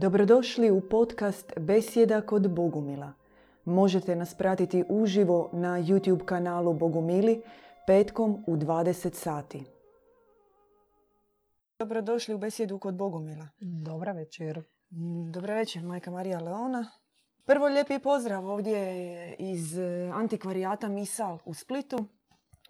Dobrodošli 0.00 0.70
u 0.70 0.80
podcast 0.80 1.52
Besjeda 1.56 2.20
kod 2.20 2.50
Bogumila. 2.50 3.12
Možete 3.64 4.16
nas 4.16 4.34
pratiti 4.34 4.84
uživo 4.88 5.50
na 5.52 5.68
YouTube 5.68 6.24
kanalu 6.24 6.72
Bogumili 6.72 7.42
petkom 7.86 8.44
u 8.46 8.56
20 8.56 9.14
sati. 9.14 9.64
Dobrodošli 11.78 12.34
u 12.34 12.38
Besjedu 12.38 12.78
kod 12.78 12.94
Bogumila. 12.94 13.48
Dobra 13.60 14.12
večer. 14.12 14.62
Dobra 15.32 15.54
večer, 15.54 15.82
majka 15.82 16.10
Marija 16.10 16.40
Leona. 16.40 16.90
Prvo 17.44 17.66
lijepi 17.66 17.98
pozdrav 17.98 18.46
ovdje 18.46 19.34
iz 19.38 19.78
antikvarijata 20.14 20.88
Misal 20.88 21.38
u 21.44 21.54
Splitu. 21.54 22.04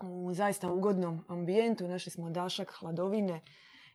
U 0.01 0.35
zaista 0.35 0.73
ugodnom 0.73 1.25
ambijentu 1.29 1.89
našli 1.89 2.13
smo 2.13 2.31
dašak 2.31 2.73
hladovine 2.81 3.41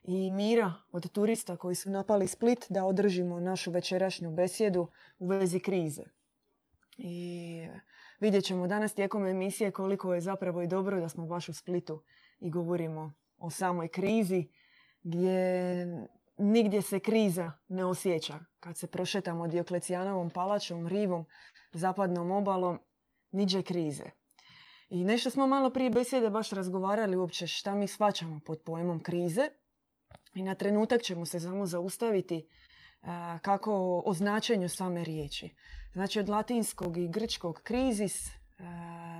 i 0.03 0.31
mira 0.31 0.73
od 0.91 1.11
turista 1.11 1.57
koji 1.57 1.75
su 1.75 1.89
napali 1.89 2.27
Split 2.27 2.65
da 2.69 2.85
održimo 2.85 3.39
našu 3.39 3.71
večerašnju 3.71 4.31
besjedu 4.31 4.87
u 5.19 5.27
vezi 5.27 5.59
krize. 5.59 6.03
I 6.97 7.67
vidjet 8.19 8.43
ćemo 8.43 8.67
danas 8.67 8.93
tijekom 8.93 9.25
emisije 9.25 9.71
koliko 9.71 10.13
je 10.13 10.21
zapravo 10.21 10.61
i 10.61 10.67
dobro 10.67 10.99
da 10.99 11.09
smo 11.09 11.25
baš 11.25 11.49
u 11.49 11.53
Splitu 11.53 12.03
i 12.39 12.49
govorimo 12.49 13.13
o 13.37 13.49
samoj 13.49 13.87
krizi 13.87 14.49
gdje 15.03 15.85
nigdje 16.37 16.81
se 16.81 16.99
kriza 16.99 17.51
ne 17.67 17.85
osjeća. 17.85 18.39
Kad 18.59 18.77
se 18.77 18.87
prošetamo 18.87 19.47
Dioklecijanovom 19.47 20.29
palačom, 20.29 20.87
rivom, 20.87 21.25
zapadnom 21.71 22.31
obalom, 22.31 22.79
niđe 23.31 23.61
krize. 23.61 24.03
I 24.89 25.03
nešto 25.03 25.29
smo 25.29 25.47
malo 25.47 25.69
prije 25.69 25.89
besjede 25.89 26.29
baš 26.29 26.49
razgovarali 26.49 27.15
uopće 27.15 27.47
šta 27.47 27.75
mi 27.75 27.87
shvaćamo 27.87 28.39
pod 28.45 28.61
pojmom 28.61 29.03
krize. 29.03 29.49
I 30.33 30.43
na 30.43 30.55
trenutak 30.55 31.01
ćemo 31.01 31.25
se 31.25 31.39
samo 31.39 31.65
zaustaviti 31.65 32.47
kako 33.41 34.01
o 34.05 34.13
značenju 34.13 34.69
same 34.69 35.03
riječi. 35.03 35.55
Znači 35.93 36.19
od 36.19 36.29
latinskog 36.29 36.97
i 36.97 37.07
grčkog 37.07 37.61
krizis 37.63 38.29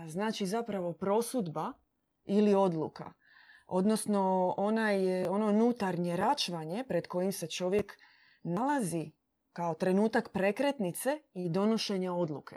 znači 0.08 0.46
zapravo 0.46 0.94
prosudba 0.94 1.74
ili 2.26 2.56
odluka. 2.56 3.14
Odnosno 3.68 4.54
onaj, 4.58 5.26
ono 5.26 5.50
unutarnje 5.50 6.16
račvanje 6.18 6.84
pred 6.88 7.08
kojim 7.08 7.32
se 7.32 7.48
čovjek 7.48 7.98
nalazi 8.44 9.12
kao 9.54 9.74
trenutak 9.74 10.30
prekretnice 10.30 11.20
i 11.34 11.50
donošenja 11.50 12.14
odluke. 12.14 12.56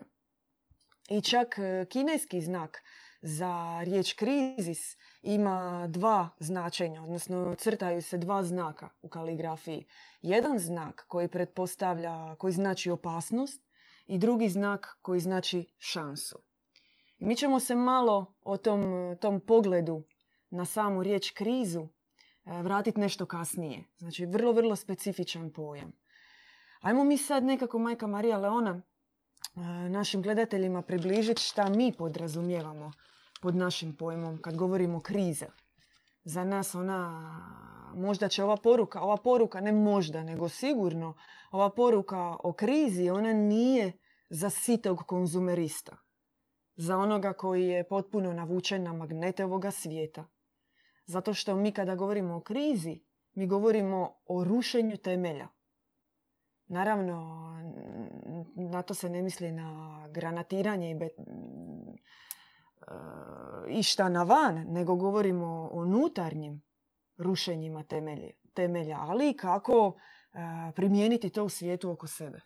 I 1.09 1.21
čak 1.21 1.59
e, 1.59 1.87
kineski 1.89 2.41
znak 2.41 2.83
za 3.22 3.81
riječ 3.84 4.12
krizis 4.12 4.97
ima 5.22 5.86
dva 5.89 6.28
značenja, 6.39 7.03
odnosno 7.03 7.55
crtaju 7.55 8.03
se 8.03 8.19
dva 8.19 8.42
znaka 8.42 8.89
u 9.03 9.09
kaligrafiji. 9.09 9.86
Jedan 10.22 10.59
znak 10.59 11.05
koji 11.09 11.28
pretpostavlja, 11.28 12.34
koji 12.34 12.53
znači 12.53 12.91
opasnost 12.91 13.62
i 14.06 14.19
drugi 14.19 14.48
znak 14.48 14.98
koji 15.03 15.20
znači 15.20 15.75
šansu. 15.78 16.39
Mi 17.19 17.37
ćemo 17.37 17.61
se 17.61 17.75
malo 17.75 18.34
o 18.41 18.56
tom, 18.56 19.17
tom 19.20 19.41
pogledu 19.41 20.03
na 20.50 20.64
samu 20.64 21.03
riječ 21.03 21.31
krizu 21.31 21.81
e, 21.81 22.62
vratiti 22.62 23.00
nešto 23.00 23.27
kasnije. 23.27 23.84
Znači 23.97 24.27
vrlo, 24.27 24.53
vrlo 24.53 24.77
specifičan 24.77 25.53
pojam. 25.53 25.92
Ajmo 26.81 27.05
mi 27.05 27.19
sad 27.19 27.44
nekako 27.44 27.78
majka 27.78 28.06
Marija 28.06 28.39
Leona 28.39 28.83
našim 29.91 30.23
gledateljima 30.23 30.83
približiti 30.83 31.43
šta 31.43 31.69
mi 31.69 31.93
podrazumijevamo 31.99 32.93
pod 33.41 33.57
našim 33.57 33.97
pojmom 33.97 34.39
kad 34.43 34.57
govorimo 34.57 35.01
kriza. 35.01 35.47
Za 36.25 36.45
nas 36.45 36.75
ona, 36.75 37.31
možda 37.95 38.29
će 38.29 38.45
ova 38.45 38.57
poruka, 38.57 39.01
ova 39.01 39.17
poruka 39.17 39.61
ne 39.61 39.73
možda, 39.73 40.23
nego 40.23 40.49
sigurno, 40.49 41.15
ova 41.51 41.71
poruka 41.71 42.37
o 42.43 42.53
krizi, 42.53 43.11
ona 43.11 43.33
nije 43.33 43.93
za 44.31 44.51
sitog 44.51 44.99
konzumerista. 45.07 45.97
Za 46.77 46.99
onoga 46.99 47.33
koji 47.33 47.67
je 47.67 47.88
potpuno 47.88 48.33
navučen 48.33 48.83
na 48.83 48.93
magnete 48.93 49.44
ovoga 49.44 49.71
svijeta. 49.71 50.25
Zato 51.06 51.34
što 51.34 51.56
mi 51.56 51.73
kada 51.73 51.94
govorimo 51.94 52.37
o 52.37 52.41
krizi, 52.41 53.00
mi 53.34 53.47
govorimo 53.47 54.15
o 54.27 54.44
rušenju 54.44 54.97
temelja. 54.97 55.49
Naravno, 56.67 57.47
na 58.56 58.83
to 58.83 58.94
se 58.94 59.09
ne 59.09 59.22
misli 59.22 59.53
na 59.53 60.09
granatiranje 60.11 60.91
i 60.91 60.97
išta 63.69 64.09
na 64.09 64.22
van, 64.22 64.65
nego 64.69 64.94
govorimo 64.94 65.47
o 65.47 65.71
unutarnjim 65.72 66.62
rušenjima 67.17 67.84
temelja, 68.55 68.99
ali 69.00 69.37
kako 69.37 69.97
primijeniti 70.75 71.31
to 71.31 71.44
u 71.44 71.49
svijetu 71.49 71.91
oko 71.91 72.06
sebe. 72.06 72.41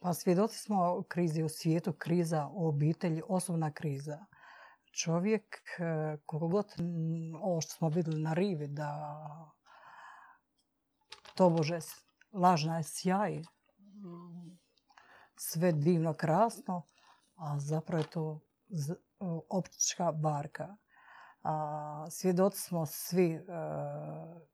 Pa 0.00 0.14
svjedoci 0.14 0.58
smo 0.58 1.02
krizi 1.08 1.42
u 1.42 1.48
svijetu, 1.48 1.92
kriza 1.92 2.48
u 2.52 2.68
obitelji, 2.68 3.22
osobna 3.28 3.72
kriza. 3.72 4.24
Čovjek, 4.92 5.56
e, 5.78 6.16
koliko 6.26 6.48
god 6.48 6.66
ovo 7.42 7.60
što 7.60 7.72
smo 7.72 7.88
vidjeli 7.88 8.22
na 8.22 8.34
rivi, 8.34 8.68
da 8.68 9.16
to 11.34 11.50
bože 11.50 11.78
lažna 12.32 12.76
je 12.76 12.82
sjaj, 12.82 13.42
sve 15.36 15.72
divno, 15.72 16.14
krasno, 16.14 16.82
a 17.34 17.58
zapravo 17.58 18.02
je 18.02 18.10
to 18.10 18.40
optička 19.48 20.10
varka. 20.10 20.76
svjedoci 22.10 22.60
smo 22.60 22.86
svi, 22.86 23.32
e, 23.32 23.42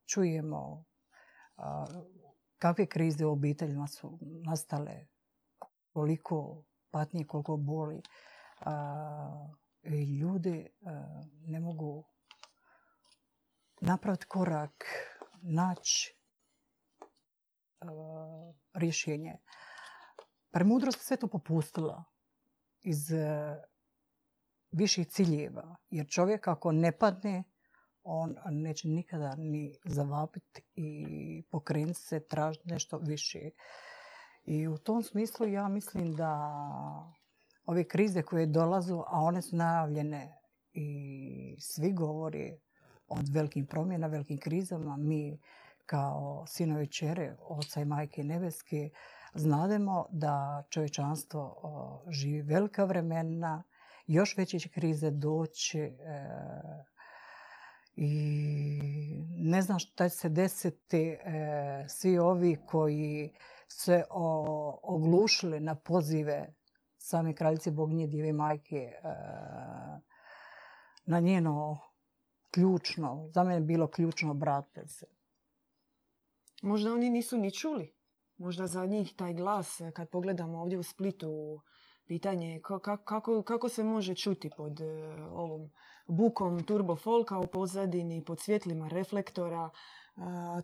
čujemo 0.06 0.84
kakve 2.58 2.86
krize 2.86 3.26
u 3.26 3.32
obiteljima 3.32 3.86
su 3.86 4.18
nastale, 4.20 5.06
koliko 5.92 6.62
patnje, 6.90 7.26
koliko 7.26 7.56
boli. 7.56 8.02
I 9.82 10.18
ljudi 10.18 10.58
e, 10.58 10.68
ne 11.46 11.60
mogu 11.60 12.04
napraviti 13.80 14.26
korak, 14.26 14.84
naći 15.42 16.16
e, 17.80 17.86
rješenje. 18.74 19.38
Premudrost 20.52 21.00
sve 21.00 21.16
to 21.16 21.28
popustila 21.28 22.04
iz 22.82 23.10
viših 24.72 25.08
ciljeva. 25.08 25.76
Jer 25.90 26.08
čovjek 26.08 26.48
ako 26.48 26.72
ne 26.72 26.92
padne, 26.92 27.44
on 28.02 28.36
neće 28.50 28.88
nikada 28.88 29.34
ni 29.36 29.74
zavapiti 29.84 30.62
i 30.74 31.42
pokrenuti 31.50 32.00
se, 32.00 32.20
tražiti 32.20 32.68
nešto 32.68 32.98
više. 32.98 33.50
I 34.44 34.68
u 34.68 34.78
tom 34.78 35.02
smislu 35.02 35.46
ja 35.46 35.68
mislim 35.68 36.16
da 36.16 36.50
ove 37.66 37.84
krize 37.84 38.22
koje 38.22 38.46
dolazu, 38.46 39.02
a 39.06 39.20
one 39.20 39.42
su 39.42 39.56
najavljene 39.56 40.38
i 40.72 41.56
svi 41.60 41.92
govori 41.92 42.58
o 43.08 43.16
velikim 43.32 43.66
promjena, 43.66 44.06
velikim 44.06 44.38
krizama, 44.38 44.96
mi 44.96 45.40
kao 45.86 46.44
sinovi 46.46 46.86
čere, 46.86 47.36
oca 47.40 47.80
i 47.80 47.84
majke 47.84 48.24
nebeske, 48.24 48.90
znademo 49.34 50.06
da 50.10 50.64
čovječanstvo 50.68 51.56
živi 52.10 52.42
velika 52.42 52.84
vremena, 52.84 53.62
još 54.06 54.36
veće 54.36 54.58
će 54.58 54.68
krize 54.68 55.10
doći 55.10 55.80
e, 55.80 55.94
i 57.96 59.24
ne 59.36 59.62
znam 59.62 59.78
šta 59.78 60.08
će 60.08 60.16
se 60.16 60.28
desiti 60.28 61.02
e, 61.02 61.18
svi 61.88 62.18
ovi 62.18 62.56
koji 62.66 63.32
se 63.68 64.04
oglušili 64.82 65.60
na 65.60 65.74
pozive 65.74 66.54
same 66.98 67.34
kraljice 67.34 67.70
Bognje 67.70 68.06
Djeve 68.06 68.32
Majke 68.32 68.76
e, 68.76 69.00
na 71.04 71.20
njeno 71.20 71.78
ključno, 72.50 73.28
za 73.34 73.44
mene 73.44 73.60
bilo 73.60 73.86
ključno 73.86 74.30
obratite 74.30 74.88
se. 74.88 75.06
Možda 76.62 76.92
oni 76.92 77.10
nisu 77.10 77.38
ni 77.38 77.50
čuli. 77.50 77.94
Možda 78.36 78.66
za 78.66 78.86
njih 78.86 79.14
taj 79.16 79.34
glas, 79.34 79.80
kad 79.94 80.08
pogledamo 80.08 80.60
ovdje 80.60 80.78
u 80.78 80.82
Splitu, 80.82 81.60
pitanje 82.06 82.52
je 82.52 82.62
kako, 83.04 83.42
kako 83.42 83.68
se 83.68 83.84
može 83.84 84.14
čuti 84.14 84.50
pod 84.56 84.80
e, 84.80 84.84
ovom 85.32 85.70
bukom 86.06 86.64
turbo 86.64 86.96
folka 86.96 87.38
u 87.38 87.46
pozadini, 87.46 88.24
pod 88.24 88.40
svjetlima 88.40 88.88
reflektora. 88.88 89.70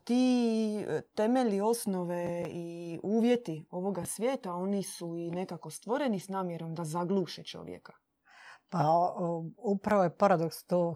ti 0.05 0.87
temelji, 1.15 1.61
osnove 1.61 2.44
i 2.49 2.99
uvjeti 3.03 3.65
ovoga 3.71 4.05
svijeta, 4.05 4.55
oni 4.55 4.82
su 4.82 5.17
i 5.17 5.31
nekako 5.31 5.71
stvoreni 5.71 6.21
s 6.21 6.29
namjerom 6.29 6.75
da 6.75 6.85
zagluše 6.85 7.43
čovjeka. 7.43 7.93
Pa 8.69 9.14
upravo 9.56 10.03
je 10.05 10.17
paradoks 10.17 10.64
to 10.64 10.94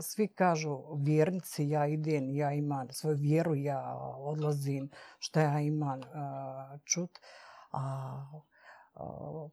svi 0.00 0.28
kažu 0.28 0.78
vjernici, 0.96 1.68
ja 1.68 1.86
idem, 1.86 2.30
ja 2.30 2.52
imam 2.52 2.88
svoju 2.90 3.16
vjeru, 3.16 3.54
ja 3.54 3.96
odlazim, 4.18 4.90
što 5.18 5.40
ja 5.40 5.60
imam 5.60 6.00
čut. 6.84 7.18
A 7.72 8.42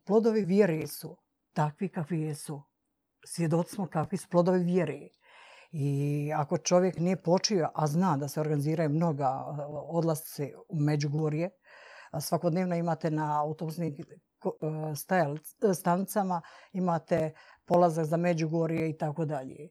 plodovi 0.06 0.42
vjere 0.42 0.88
su 0.88 1.18
takvi 1.54 1.90
kakvi 1.90 2.22
jesu. 2.22 2.64
Svjedoci 3.25 3.75
smo 3.75 3.88
kakvi 3.88 4.18
su 4.18 4.28
plodovi 4.30 4.64
vjere. 4.64 5.08
I 5.72 6.31
ako 6.36 6.58
čovjek 6.58 6.98
nije 6.98 7.22
počio, 7.22 7.70
a 7.75 7.88
zna 7.88 8.18
da 8.18 8.28
se 8.28 8.42
organiziraju 8.42 8.90
mnoga 8.90 9.30
odlasce 9.88 10.54
u 10.70 10.75
Međugorje, 10.75 11.50
Svakodnevno 12.20 12.75
imate 12.75 13.12
na 13.12 13.42
autobusnim 13.42 13.96
stanicama, 15.74 16.42
imate 16.74 17.34
polazak 17.66 18.06
za 18.06 18.18
Međugorje 18.18 18.90
i 18.90 18.98
tako 18.98 19.25
dalje. 19.25 19.70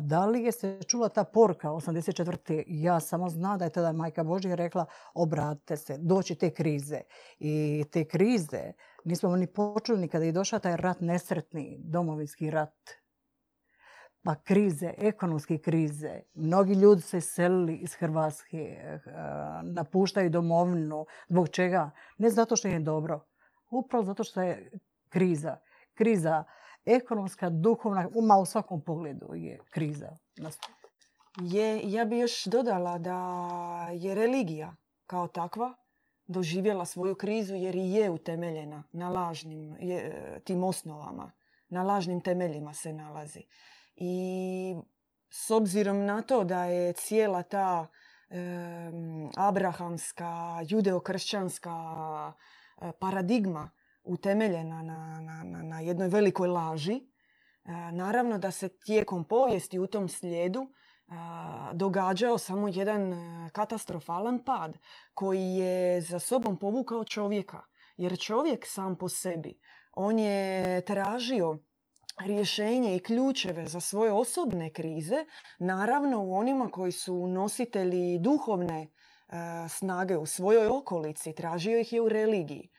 Da 0.00 0.26
li 0.26 0.42
je 0.42 0.52
se 0.52 0.78
čula 0.86 1.08
ta 1.08 1.24
porka 1.24 1.68
84. 1.68 2.64
Ja 2.66 3.00
samo 3.00 3.28
znam 3.28 3.58
da 3.58 3.64
je 3.64 3.70
tada 3.70 3.92
majka 3.92 4.24
Božja 4.24 4.54
rekla 4.54 4.86
obratite 5.14 5.76
se, 5.76 5.98
doći 5.98 6.34
te 6.34 6.50
krize. 6.50 7.00
I 7.38 7.84
te 7.92 8.04
krize 8.04 8.72
nismo 9.04 9.36
ni 9.36 9.46
počuli 9.46 10.00
ni 10.00 10.08
kada 10.08 10.24
je 10.24 10.32
došao 10.32 10.58
taj 10.58 10.76
rat 10.76 11.00
nesretni, 11.00 11.76
domovinski 11.78 12.50
rat. 12.50 12.90
Pa 14.24 14.34
krize, 14.34 14.94
ekonomske 14.98 15.58
krize. 15.58 16.20
Mnogi 16.34 16.74
ljudi 16.74 17.02
se 17.02 17.20
selili 17.20 17.76
iz 17.76 17.94
Hrvatske, 17.94 18.58
eh, 18.58 19.00
napuštaju 19.62 20.30
domovinu. 20.30 21.06
Zbog 21.28 21.48
čega? 21.48 21.90
Ne 22.18 22.30
zato 22.30 22.56
što 22.56 22.68
je 22.68 22.80
dobro. 22.80 23.26
Upravo 23.70 24.04
zato 24.04 24.24
što 24.24 24.42
je 24.42 24.70
kriza. 25.08 25.56
Kriza 25.94 26.44
ekonomska, 26.84 27.50
duhovna, 27.50 28.08
uma 28.14 28.36
u 28.36 28.46
svakom 28.46 28.80
pogledu 28.80 29.34
je 29.34 29.58
kriza. 29.70 30.16
Je, 31.40 31.92
ja 31.92 32.04
bi 32.04 32.18
još 32.18 32.44
dodala 32.44 32.98
da 32.98 33.16
je 33.92 34.14
religija 34.14 34.76
kao 35.06 35.28
takva 35.28 35.74
doživjela 36.26 36.84
svoju 36.84 37.14
krizu 37.14 37.54
jer 37.54 37.76
i 37.76 37.92
je 37.92 38.10
utemeljena 38.10 38.82
na 38.92 39.08
lažnim 39.08 39.76
tim 40.44 40.64
osnovama. 40.64 41.32
Na 41.68 41.82
lažnim 41.82 42.20
temeljima 42.20 42.74
se 42.74 42.92
nalazi. 42.92 43.42
I 43.96 44.74
s 45.30 45.50
obzirom 45.50 46.04
na 46.04 46.22
to 46.22 46.44
da 46.44 46.64
je 46.64 46.92
cijela 46.92 47.42
ta 47.42 47.86
abrahamska, 49.36 50.60
judeokršćanska 50.68 51.72
e, 52.80 52.92
paradigma 53.00 53.70
utemeljena 54.04 54.82
na, 54.82 55.20
na, 55.20 55.62
na 55.62 55.80
jednoj 55.80 56.08
velikoj 56.08 56.48
laži. 56.48 56.94
E, 57.64 57.92
naravno 57.92 58.38
da 58.38 58.50
se 58.50 58.68
tijekom 58.68 59.24
povijesti 59.24 59.78
u 59.78 59.86
tom 59.86 60.08
slijedu 60.08 60.60
e, 60.62 61.12
događao 61.72 62.38
samo 62.38 62.68
jedan 62.68 63.12
e, 63.12 63.50
katastrofalan 63.52 64.44
pad 64.44 64.78
koji 65.14 65.42
je 65.42 66.00
za 66.00 66.18
sobom 66.18 66.56
povukao 66.56 67.04
čovjeka. 67.04 67.62
Jer 67.96 68.18
čovjek 68.18 68.66
sam 68.66 68.96
po 68.96 69.08
sebi, 69.08 69.60
on 69.92 70.18
je 70.18 70.80
tražio 70.84 71.58
rješenje 72.26 72.96
i 72.96 73.02
ključeve 73.02 73.66
za 73.66 73.80
svoje 73.80 74.12
osobne 74.12 74.72
krize, 74.72 75.24
naravno 75.58 76.24
u 76.24 76.34
onima 76.34 76.70
koji 76.70 76.92
su 76.92 77.26
nositelji 77.26 78.18
duhovne 78.18 78.88
snage 79.68 80.16
u 80.16 80.26
svojoj 80.26 80.66
okolici, 80.66 81.34
tražio 81.34 81.78
ih 81.78 81.92
je 81.92 82.00
u 82.00 82.08
religiji. 82.08 82.70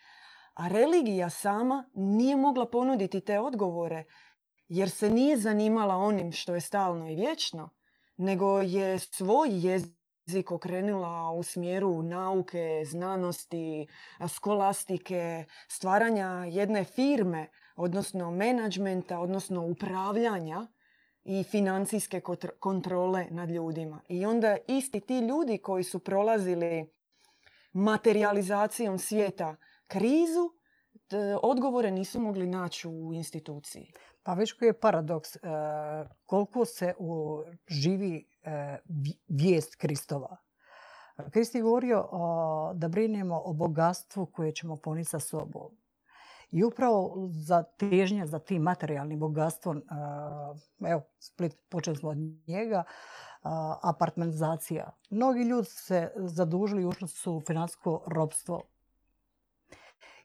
A 0.53 0.67
religija 0.67 1.29
sama 1.29 1.89
nije 1.93 2.35
mogla 2.35 2.65
ponuditi 2.65 3.21
te 3.21 3.39
odgovore 3.39 4.03
jer 4.67 4.89
se 4.89 5.09
nije 5.09 5.37
zanimala 5.37 5.95
onim 5.95 6.31
što 6.31 6.55
je 6.55 6.61
stalno 6.61 7.09
i 7.09 7.15
vječno, 7.15 7.69
nego 8.17 8.61
je 8.61 8.99
svoj 8.99 9.49
jezik 9.51 10.51
okrenula 10.51 11.31
u 11.31 11.43
smjeru 11.43 12.03
nauke, 12.03 12.83
znanosti, 12.85 13.87
skolastike, 14.27 15.45
stvaranja 15.67 16.27
jedne 16.49 16.83
firme, 16.83 17.49
odnosno 17.75 18.31
menadžmenta, 18.31 19.19
odnosno 19.19 19.65
upravljanja 19.65 20.67
i 21.23 21.43
financijske 21.43 22.21
kontrole 22.59 23.27
nad 23.29 23.49
ljudima. 23.49 24.01
I 24.09 24.25
onda 24.25 24.57
isti 24.67 24.99
ti 24.99 25.19
ljudi 25.19 25.57
koji 25.57 25.83
su 25.83 25.99
prolazili 25.99 26.93
materializacijom 27.73 28.99
svijeta 28.99 29.55
krizu, 29.87 30.49
odgovore 31.41 31.91
nisu 31.91 32.19
mogli 32.19 32.47
naći 32.47 32.87
u 32.87 33.13
instituciji. 33.13 33.93
Pa 34.23 34.33
već 34.33 34.53
koji 34.53 34.69
je 34.69 34.79
paradoks, 34.79 35.35
e, 35.35 35.39
koliko 36.25 36.65
se 36.65 36.93
živi 37.67 38.29
e, 38.43 38.77
vijest 39.27 39.75
Kristova. 39.75 40.37
Krist 41.31 41.55
je 41.55 41.61
govorio 41.61 42.07
da 42.73 42.87
brinemo 42.87 43.41
o 43.45 43.53
bogatstvu 43.53 44.25
koje 44.25 44.51
ćemo 44.51 44.77
poniti 44.77 45.09
sa 45.09 45.19
sobom. 45.19 45.77
I 46.51 46.63
upravo 46.63 47.27
za 47.29 47.63
težnje 47.63 48.25
za 48.25 48.39
tim 48.39 48.61
materijalnim 48.61 49.19
bogatstvom, 49.19 49.77
e, 49.77 49.81
evo, 50.91 51.01
Split, 51.19 51.55
počeli 51.69 51.97
smo 51.97 52.09
od 52.09 52.17
njega, 52.47 52.83
apartmentizacija. 53.81 54.91
Mnogi 55.09 55.43
ljudi 55.43 55.67
se 55.67 56.11
zadužili 56.15 56.81
i 56.81 56.85
ušli 56.85 57.07
su 57.07 57.33
u 57.33 57.41
financijsko 57.41 58.03
robstvo 58.07 58.61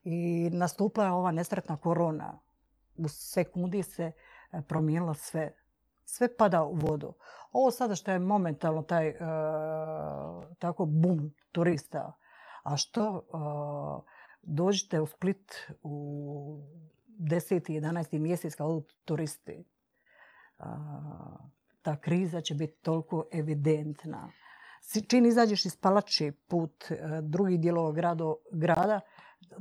i 0.09 0.51
nastupila 0.51 1.07
je 1.07 1.13
ova 1.13 1.31
nesretna 1.31 1.77
korona. 1.77 2.39
U 2.97 3.09
sekundi 3.09 3.83
se 3.83 4.13
e, 4.53 4.63
promijenilo 4.69 5.15
sve. 5.15 5.53
Sve 6.05 6.37
pada 6.37 6.65
u 6.65 6.75
vodu. 6.75 7.15
Ovo 7.53 7.71
sada 7.71 7.95
što 7.95 8.11
je 8.11 8.19
momentalno 8.19 8.83
taj 8.83 9.09
e, 9.09 9.17
tako 10.59 10.85
bum 10.87 11.35
turista. 11.53 12.13
A 12.63 12.77
što 12.77 13.11
uh, 13.11 14.05
dođite 14.43 15.01
u 15.01 15.07
Split 15.07 15.55
u 15.83 16.63
10. 17.09 17.81
11. 17.81 18.19
mjesec 18.19 18.55
kao 18.55 18.83
turisti. 19.05 19.65
ta 21.83 21.97
kriza 22.01 22.41
će 22.41 22.55
biti 22.55 22.83
toliko 22.83 23.25
evidentna. 23.33 24.33
Čim 25.09 25.27
izađeš 25.27 25.65
iz 25.65 25.77
palači 25.77 26.33
put 26.49 26.85
drugih 27.23 27.61
dijelova 27.61 27.93
grada, 28.53 29.01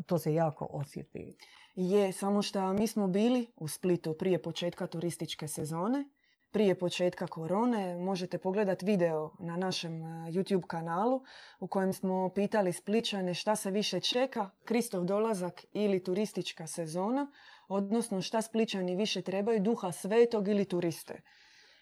to 0.05 0.17
se 0.17 0.33
jako 0.33 0.67
osjeti. 0.69 1.37
Je, 1.75 2.11
samo 2.11 2.41
što 2.41 2.73
mi 2.73 2.87
smo 2.87 3.07
bili 3.07 3.47
u 3.55 3.67
Splitu 3.67 4.13
prije 4.13 4.41
početka 4.41 4.87
turističke 4.87 5.47
sezone, 5.47 6.05
prije 6.51 6.79
početka 6.79 7.27
korone. 7.27 7.97
Možete 7.97 8.37
pogledati 8.37 8.85
video 8.85 9.31
na 9.39 9.57
našem 9.57 10.01
e, 10.01 10.31
YouTube 10.31 10.67
kanalu 10.67 11.21
u 11.59 11.67
kojem 11.67 11.93
smo 11.93 12.29
pitali 12.35 12.73
Spličane 12.73 13.33
šta 13.33 13.55
se 13.55 13.71
više 13.71 13.99
čeka, 13.99 14.49
Kristov 14.65 15.05
dolazak 15.05 15.65
ili 15.73 16.03
turistička 16.03 16.67
sezona, 16.67 17.31
odnosno 17.67 18.21
šta 18.21 18.41
Spličani 18.41 18.95
više 18.95 19.21
trebaju, 19.21 19.59
duha 19.59 19.91
svetog 19.91 20.47
ili 20.47 20.65
turiste. 20.65 21.21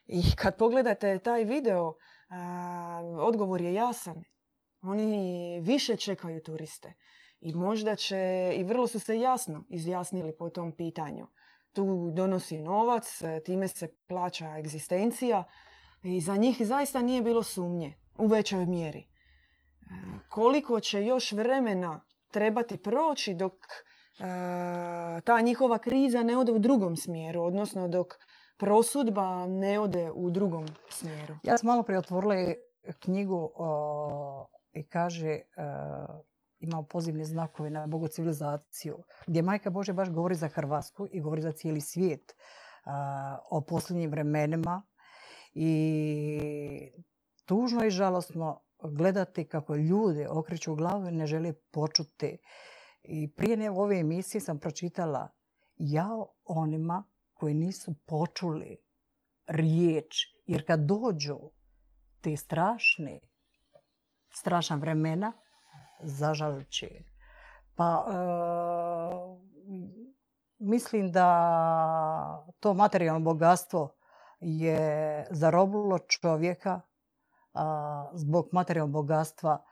I 0.08 0.22
kad 0.36 0.58
pogledate 0.58 1.20
taj 1.20 1.44
video, 1.44 1.94
odgovor 3.20 3.62
je 3.62 3.74
jasan. 3.74 4.24
Oni 4.82 5.60
više 5.62 5.98
čekaju 5.98 6.44
turiste. 6.44 6.94
I 7.46 7.54
možda 7.54 7.96
će, 7.96 8.54
i 8.58 8.64
vrlo 8.64 8.88
su 8.88 9.00
se 9.00 9.20
jasno 9.20 9.64
izjasnili 9.70 10.38
po 10.38 10.50
tom 10.50 10.72
pitanju. 10.72 11.28
Tu 11.74 12.12
donosi 12.14 12.60
novac, 12.60 13.22
e, 13.22 13.40
time 13.40 13.68
se 13.68 13.88
plaća 14.08 14.58
egzistencija 14.58 15.44
i 16.04 16.22
za 16.22 16.36
njih 16.36 16.58
zaista 16.60 17.02
nije 17.02 17.22
bilo 17.22 17.44
sumnje 17.44 17.94
u 18.18 18.28
većoj 18.28 18.66
mjeri. 18.66 19.00
E, 19.00 19.06
koliko 20.30 20.80
će 20.80 21.06
još 21.06 21.32
vremena 21.32 22.06
trebati 22.32 22.78
proći 22.78 23.34
dok 23.34 23.54
e, 23.54 23.62
ta 25.22 25.42
njihova 25.42 25.78
kriza 25.78 26.24
ne 26.24 26.38
ode 26.38 26.52
u 26.52 26.60
drugom 26.60 26.96
smjeru, 26.96 27.44
odnosno 27.44 27.88
dok 27.88 28.08
prosudba 28.58 29.48
ne 29.48 29.80
ode 29.80 30.12
u 30.12 30.30
drugom 30.30 30.66
smjeru. 30.90 31.36
Ja 31.44 31.58
sam 31.58 31.68
malo 31.68 31.84
prije 31.84 32.00
otvorila 32.00 32.36
knjigu 33.00 33.50
i 34.74 34.88
kaže 34.88 35.40
imao 36.60 36.84
pozivne 36.84 37.26
znakove 37.26 37.70
na 37.70 37.88
bogu 37.88 38.08
civilizaciju, 38.08 38.98
gdje 39.28 39.42
Majka 39.42 39.70
Bože 39.70 39.94
baš 39.94 40.10
govori 40.10 40.36
za 40.36 40.48
Hrvatsku 40.48 41.08
i 41.12 41.22
govori 41.22 41.42
za 41.42 41.52
cijeli 41.52 41.82
svijet 41.82 42.36
o 43.50 43.62
posljednjim 43.62 44.12
vremenima 44.12 44.84
i 45.54 46.92
tužno 47.46 47.86
i 47.86 47.90
žalosno 47.90 48.62
gledati 48.84 49.48
kako 49.48 49.76
ljudi 49.76 50.26
okreću 50.30 50.76
glavu 50.76 51.08
i 51.08 51.12
ne 51.12 51.28
žele 51.28 51.54
počuti. 51.72 52.38
I 53.04 53.32
prije 53.32 53.72
ove 53.72 54.00
emisije 54.00 54.42
sam 54.42 54.60
pročitala 54.60 55.30
ja 55.78 56.10
onima 56.46 57.04
koji 57.34 57.54
nisu 57.54 57.96
počuli 58.06 58.78
riječ. 59.48 60.16
Jer 60.46 60.68
kad 60.68 60.80
dođu 60.80 61.38
te 62.22 62.38
strašne, 62.38 63.20
strašna 64.34 64.76
vremena, 64.76 65.34
zažalči. 66.00 67.06
Pa 67.76 68.06
e, 68.08 68.14
mislim 70.60 71.12
da 71.12 72.46
to 72.60 72.74
materijalno 72.74 73.20
bogatstvo 73.20 73.96
je 74.40 75.28
zarobilo 75.32 76.00
čovjeka. 76.00 76.82
zbog 78.14 78.50
materijalnog 78.52 78.92
bogatstva 78.92 79.64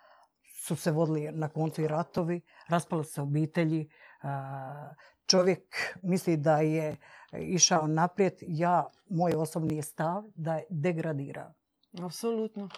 su 0.65 0.75
se 0.75 0.91
vodili 0.91 1.31
na 1.31 1.49
koncu 1.49 1.81
i 1.81 1.87
ratovi, 1.87 2.41
raspale 2.67 3.03
se 3.03 3.21
obitelji. 3.21 3.89
čovjek 5.25 5.75
misli 6.01 6.37
da 6.37 6.57
je 6.57 6.97
išao 7.39 7.87
naprijed. 7.87 8.33
Ja, 8.41 8.89
moj 9.09 9.33
osobni 9.35 9.75
je 9.75 9.81
stav 9.81 10.23
da 10.35 10.55
je 10.55 10.65
degradira. 10.69 11.53
Apsolutno. 12.03 12.69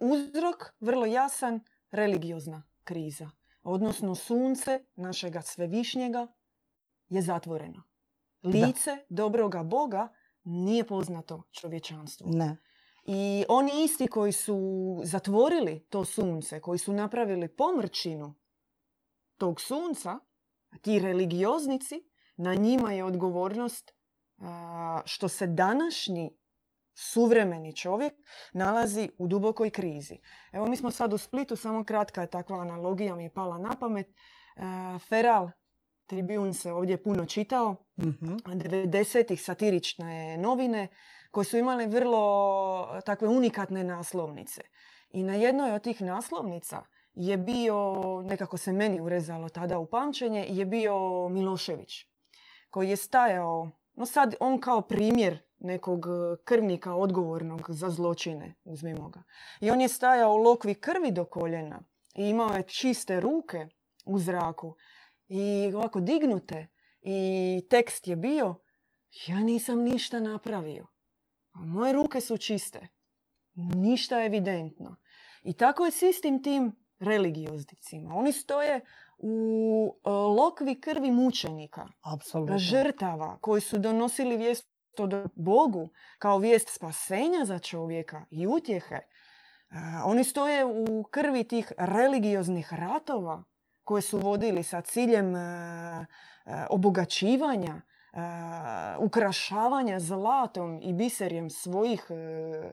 uzrok 0.00 0.74
vrlo 0.80 1.06
jasan 1.06 1.60
religiozna 1.92 2.62
kriza. 2.84 3.30
odnosno 3.62 4.14
sunce 4.14 4.84
našega 4.94 5.42
svevišnjega, 5.42 6.26
je 7.08 7.22
zatvoreno. 7.22 7.82
Lice 8.42 8.90
dobroga 9.08 9.62
Boga 9.62 10.08
nije 10.44 10.84
poznato 10.84 11.42
čovječanstvu. 11.50 12.26
Ne. 12.30 12.56
I 13.04 13.44
oni 13.48 13.84
isti 13.84 14.06
koji 14.06 14.32
su 14.32 14.58
zatvorili 15.04 15.86
to 15.90 16.04
sunce, 16.04 16.60
koji 16.60 16.78
su 16.78 16.92
napravili 16.92 17.48
pomrčinu 17.48 18.34
tog 19.36 19.60
sunca, 19.60 20.18
ti 20.80 20.98
religioznici, 20.98 21.94
na 22.36 22.54
njima 22.54 22.92
je 22.92 23.04
odgovornost 23.04 23.92
što 25.04 25.28
se 25.28 25.46
današnji 25.46 26.36
suvremeni 26.94 27.76
čovjek 27.76 28.12
nalazi 28.52 29.08
u 29.18 29.26
dubokoj 29.26 29.70
krizi. 29.70 30.18
Evo 30.52 30.66
mi 30.66 30.76
smo 30.76 30.90
sad 30.90 31.12
u 31.12 31.18
Splitu, 31.18 31.56
samo 31.56 31.84
kratka 31.84 32.20
je 32.20 32.30
takva 32.30 32.60
analogija 32.60 33.16
mi 33.16 33.24
je 33.24 33.32
pala 33.34 33.58
na 33.58 33.70
pamet. 33.80 34.06
Feral 35.08 35.50
Tribune 36.06 36.52
se 36.52 36.72
ovdje 36.72 37.02
puno 37.02 37.26
čitao, 37.26 37.76
Mhm. 37.98 38.36
90-ih 38.44 39.42
satirične 39.42 40.36
novine 40.36 40.88
koje 41.30 41.44
su 41.44 41.56
imale 41.58 41.86
vrlo 41.86 43.00
takve 43.06 43.28
unikatne 43.28 43.84
naslovnice. 43.84 44.62
I 45.10 45.22
na 45.22 45.34
jednoj 45.34 45.72
od 45.72 45.82
tih 45.82 46.02
naslovnica 46.02 46.82
je 47.14 47.36
bio, 47.36 47.94
nekako 48.22 48.56
se 48.56 48.72
meni 48.72 49.00
urezalo 49.00 49.48
tada 49.48 49.78
u 49.78 49.86
pamćenje, 49.86 50.46
je 50.48 50.64
bio 50.66 51.28
Milošević 51.28 52.06
koji 52.70 52.90
je 52.90 52.96
stajao, 52.96 53.70
no 53.94 54.06
sad 54.06 54.34
on 54.40 54.60
kao 54.60 54.80
primjer 54.80 55.38
nekog 55.62 56.06
krvnika 56.44 56.94
odgovornog 56.94 57.70
za 57.70 57.90
zločine, 57.90 58.54
uzmimo 58.64 59.08
ga. 59.08 59.22
I 59.60 59.70
on 59.70 59.80
je 59.80 59.88
stajao 59.88 60.32
u 60.32 60.36
lokvi 60.36 60.74
krvi 60.74 61.10
do 61.10 61.24
koljena 61.24 61.82
i 62.14 62.28
imao 62.28 62.54
je 62.54 62.62
čiste 62.62 63.20
ruke 63.20 63.66
u 64.04 64.18
zraku 64.18 64.74
i 65.28 65.72
ovako 65.74 66.00
dignute 66.00 66.66
i 67.02 67.62
tekst 67.70 68.08
je 68.08 68.16
bio 68.16 68.54
ja 69.26 69.40
nisam 69.40 69.82
ništa 69.82 70.20
napravio. 70.20 70.86
A 71.52 71.58
moje 71.60 71.92
ruke 71.92 72.20
su 72.20 72.36
čiste. 72.36 72.88
Ništa 73.54 74.24
evidentno. 74.24 74.96
I 75.42 75.52
tako 75.52 75.84
je 75.84 75.90
s 75.90 76.02
istim 76.02 76.42
tim 76.42 76.76
religioznicima. 76.98 78.14
Oni 78.14 78.32
stoje 78.32 78.80
u 79.18 79.96
e, 80.04 80.10
lokvi 80.10 80.80
krvi 80.80 81.10
mučenika, 81.10 81.88
žrtava 82.58 83.38
koji 83.40 83.60
su 83.60 83.78
donosili 83.78 84.36
vijest 84.36 84.71
o 84.98 85.08
Bogu 85.34 85.90
kao 86.18 86.38
vijest 86.38 86.74
spasenja 86.74 87.44
za 87.44 87.58
čovjeka 87.58 88.24
i 88.30 88.46
utjehe. 88.46 88.98
Oni 90.04 90.24
stoje 90.24 90.64
u 90.64 91.02
krvi 91.10 91.44
tih 91.44 91.72
religioznih 91.78 92.72
ratova 92.72 93.44
koje 93.84 94.02
su 94.02 94.18
vodili 94.18 94.62
sa 94.62 94.80
ciljem 94.80 95.34
obogaćivanja, 96.70 97.82
ukrašavanja 98.98 100.00
zlatom 100.00 100.80
i 100.82 100.92
biserjem 100.92 101.50
svojih 101.50 102.06
e, 102.10 102.72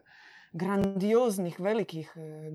grandioznih 0.52 1.60
velikih 1.60 2.14
e, 2.16 2.52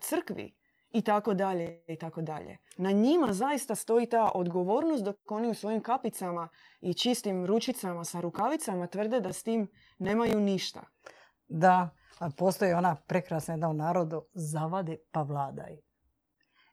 crkvi 0.00 0.54
i 0.94 1.02
tako 1.02 1.34
dalje 1.34 1.84
i 1.88 1.96
tako 1.96 2.22
dalje. 2.22 2.58
Na 2.76 2.90
njima 2.90 3.32
zaista 3.32 3.74
stoji 3.74 4.06
ta 4.06 4.30
odgovornost 4.34 5.04
dok 5.04 5.16
oni 5.30 5.48
u 5.48 5.54
svojim 5.54 5.82
kapicama 5.82 6.48
i 6.80 6.94
čistim 6.94 7.46
ručicama 7.46 8.04
sa 8.04 8.20
rukavicama 8.20 8.86
tvrde 8.86 9.20
da 9.20 9.32
s 9.32 9.42
tim 9.42 9.68
nemaju 9.98 10.40
ništa. 10.40 10.80
Da, 11.48 11.90
a 12.18 12.30
postoji 12.38 12.72
ona 12.72 12.96
prekrasna 13.06 13.54
jedna 13.54 13.68
u 13.68 13.72
narodu, 13.72 14.22
zavadi 14.34 14.98
pa 15.12 15.22
vladaj. 15.22 15.72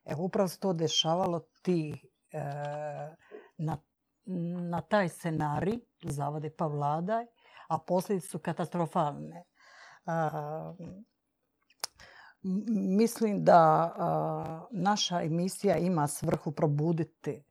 E, 0.06 0.16
upravo 0.18 0.48
se 0.48 0.60
to 0.60 0.74
dešavalo 0.74 1.40
ti 1.62 2.10
e, 2.32 2.40
na, 3.58 3.78
na 4.70 4.82
taj 4.82 5.10
scenarij, 5.10 5.80
zavadi 6.04 6.50
pa 6.58 6.66
vladaj, 6.66 7.26
a 7.70 7.80
posljedice 7.88 8.28
su 8.28 8.40
katastrofalne. 8.40 9.44
M- 10.80 11.06
mislim 12.44 13.44
da 13.44 13.94
a, 13.98 14.68
naša 14.72 15.22
emisija 15.22 15.78
ima 15.78 16.08
svrhu 16.08 16.52
probuditi 16.52 17.44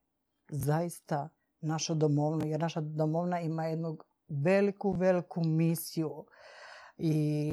zaista 0.49 1.29
našu 1.61 1.95
domovnu, 1.95 2.47
jer 2.47 2.61
naša 2.61 2.81
domovna 2.81 3.41
ima 3.41 3.65
jednu 3.65 3.99
veliku, 4.29 4.93
veliku 4.93 5.45
misiju 5.45 6.25
i 6.99 7.13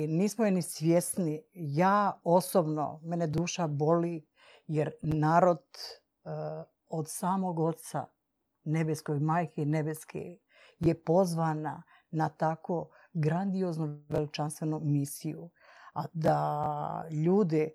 nismo 0.09 0.45
je 0.45 0.51
ni 0.51 0.61
svjesni. 0.61 1.43
Ja 1.53 2.19
osobno, 2.23 2.99
mene 3.03 3.27
duša 3.27 3.67
boli 3.67 4.25
jer 4.67 4.91
narod 5.01 5.63
e, 6.25 6.29
od 6.89 7.05
samog 7.09 7.59
oca 7.59 8.05
nebeskoj 8.63 9.19
majke 9.19 9.61
i 9.61 9.65
nebeske 9.65 10.37
je 10.79 11.03
pozvana 11.03 11.83
na 12.11 12.29
tako 12.29 12.89
grandioznu 13.13 14.03
veličanstvenu 14.09 14.79
misiju. 14.79 15.49
Da 16.13 17.07
ljudi, 17.25 17.61
e, 17.61 17.71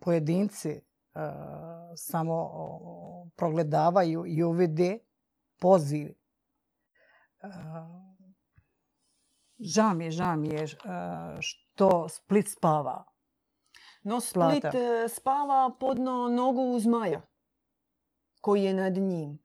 pojedinci 0.00 0.70
e, 0.70 0.80
samo 1.96 2.50
progledavaju 3.36 4.24
i 4.26 4.42
uvide 4.42 4.98
poziv. 5.60 6.08
E, 6.08 7.48
Žao 9.58 9.94
mi 9.94 10.04
je, 10.04 10.10
žao 10.10 10.36
mi 10.36 10.48
je 10.48 10.66
što 11.40 12.08
Split 12.08 12.48
spava. 12.50 13.04
No 14.02 14.20
Split 14.20 14.62
Plata. 14.62 15.08
spava 15.08 15.76
podno 15.80 16.28
nogu 16.28 16.78
zmaja 16.78 17.22
koji 18.40 18.64
je 18.64 18.74
nad 18.74 18.96
njim. 18.96 19.38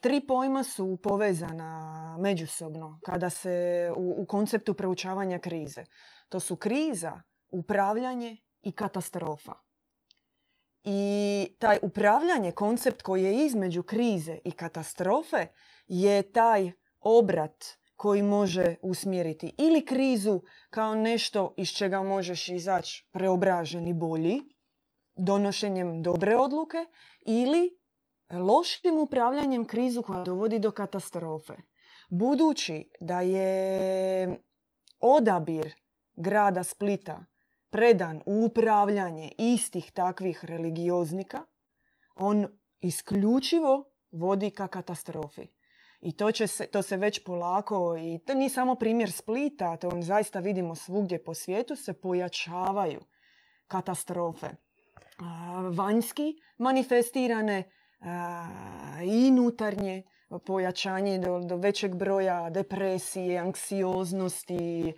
Tri 0.00 0.26
pojma 0.26 0.62
su 0.62 0.98
povezana 1.02 2.16
međusobno 2.20 3.00
kada 3.04 3.30
se 3.30 3.88
u, 3.96 4.22
u 4.22 4.26
konceptu 4.26 4.74
proučavanja 4.74 5.38
krize. 5.38 5.84
To 6.28 6.40
su 6.40 6.56
kriza, 6.56 7.22
upravljanje 7.50 8.36
i 8.62 8.72
katastrofa. 8.72 9.54
I 10.84 11.56
taj 11.58 11.78
upravljanje, 11.82 12.52
koncept 12.52 13.02
koji 13.02 13.24
je 13.24 13.46
između 13.46 13.82
krize 13.82 14.38
i 14.44 14.50
katastrofe 14.50 15.46
je 15.86 16.32
taj 16.32 16.72
obrat 17.00 17.64
koji 17.96 18.22
može 18.22 18.76
usmjeriti 18.82 19.54
ili 19.58 19.84
krizu 19.84 20.40
kao 20.70 20.94
nešto 20.94 21.54
iz 21.56 21.68
čega 21.68 22.02
možeš 22.02 22.48
izaći 22.48 23.08
preobražen 23.12 23.88
i 23.88 23.94
bolji, 23.94 24.40
donošenjem 25.16 26.02
dobre 26.02 26.36
odluke, 26.36 26.78
ili 27.26 27.79
lošim 28.30 28.98
upravljanjem 28.98 29.64
krizu 29.64 30.02
koja 30.02 30.22
dovodi 30.22 30.58
do 30.58 30.70
katastrofe. 30.70 31.54
Budući 32.08 32.90
da 33.00 33.20
je 33.20 34.40
odabir 35.00 35.74
grada 36.16 36.64
Splita 36.64 37.24
predan 37.70 38.22
u 38.26 38.44
upravljanje 38.44 39.32
istih 39.38 39.92
takvih 39.92 40.44
religioznika, 40.44 41.42
on 42.14 42.46
isključivo 42.80 43.84
vodi 44.10 44.50
ka 44.50 44.68
katastrofi. 44.68 45.46
I 46.00 46.16
to, 46.16 46.32
će 46.32 46.46
se, 46.46 46.66
to 46.66 46.82
se 46.82 46.96
već 46.96 47.24
polako, 47.24 47.96
i 47.96 48.18
to 48.26 48.34
nije 48.34 48.50
samo 48.50 48.74
primjer 48.74 49.12
Splita, 49.12 49.76
to 49.76 49.88
on 49.88 50.02
zaista 50.02 50.40
vidimo 50.40 50.74
svugdje 50.74 51.24
po 51.24 51.34
svijetu, 51.34 51.76
se 51.76 51.92
pojačavaju 51.92 53.00
katastrofe. 53.66 54.48
Vanjski 55.76 56.34
manifestirane 56.58 57.70
i 59.04 59.28
unutarnje 59.30 60.02
pojačanje 60.46 61.18
do, 61.18 61.40
do 61.40 61.56
većeg 61.56 61.94
broja 61.94 62.50
depresije, 62.50 63.38
anksioznosti, 63.38 64.94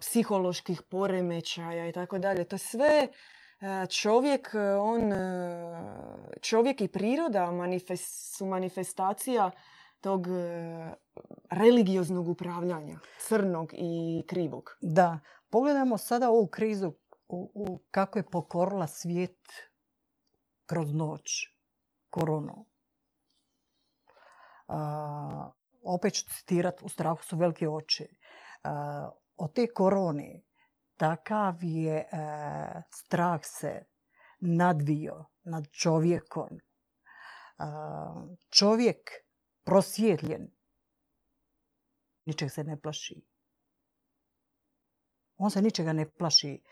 psiholoških 0.00 0.82
poremećaja 0.82 1.88
i 1.88 1.92
tako 1.92 2.18
dalje. 2.18 2.44
To 2.44 2.58
sve 2.58 3.08
a, 3.60 3.86
čovjek, 3.86 4.50
on, 4.80 5.12
a, 5.12 6.26
čovjek 6.40 6.80
i 6.80 6.88
priroda 6.88 7.46
manifes- 7.46 8.36
su 8.36 8.46
manifestacija 8.46 9.50
tog 10.00 10.26
e, 10.26 10.94
religioznog 11.50 12.28
upravljanja, 12.28 12.98
crnog 13.18 13.72
i 13.72 14.22
krivog. 14.26 14.76
Da, 14.80 15.20
pogledajmo 15.50 15.98
sada 15.98 16.30
ovu 16.30 16.46
krizu 16.46 16.92
u, 17.28 17.50
u 17.54 17.78
kako 17.90 18.18
je 18.18 18.30
pokorila 18.30 18.86
svijet 18.86 19.38
kroz 20.66 20.94
noć, 20.94 21.30
koronu. 22.10 22.66
A, 24.68 25.50
opet 25.82 26.14
ću 26.14 26.24
citirati, 26.24 26.84
u 26.84 26.88
strahu 26.88 27.22
su 27.22 27.36
velike 27.36 27.68
oči. 27.68 28.08
A, 28.62 29.10
od 29.36 29.54
te 29.54 29.66
korone 29.74 30.42
takav 30.96 31.54
je 31.60 31.96
e, 31.96 32.06
strah 32.90 33.40
se 33.42 33.84
nadvio 34.40 35.24
nad 35.42 35.64
čovjekom. 35.70 36.48
Čovjek 38.50 39.10
prosvjetljen 39.64 40.50
ničeg 42.26 42.50
se 42.50 42.64
ne 42.64 42.80
plaši. 42.80 43.22
On 45.36 45.50
se 45.50 45.62
ničega 45.62 45.92
ne 45.92 46.10
plaši. 46.10 46.62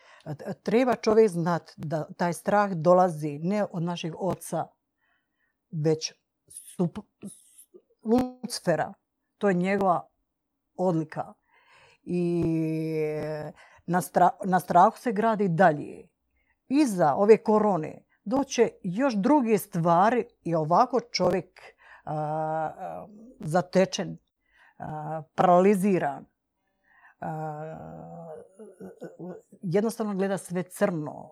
Treba 0.62 0.96
čovjek 0.96 1.30
znat 1.30 1.72
da 1.76 2.06
taj 2.16 2.32
strah 2.32 2.72
dolazi 2.72 3.38
ne 3.42 3.64
od 3.64 3.82
našeg 3.82 4.12
oca, 4.18 4.66
već 5.70 6.12
Lucifera. 8.02 8.92
To 9.38 9.48
je 9.48 9.54
njegova 9.54 10.08
odlika. 10.76 11.32
I 12.02 12.44
na, 13.86 14.00
na 14.44 14.60
strahu 14.60 14.98
se 14.98 15.12
gradi 15.12 15.48
dalje. 15.48 16.08
Iza 16.68 17.14
ove 17.14 17.36
korone 17.36 18.04
doće 18.24 18.70
još 18.82 19.14
druge 19.14 19.58
stvari 19.58 20.24
i 20.44 20.54
ovako 20.54 21.00
čovjek 21.00 21.60
zatečen, 23.40 24.18
paraliziran, 25.34 26.26
jednostavno 29.62 30.14
gleda 30.14 30.38
sve 30.38 30.62
crno, 30.62 31.30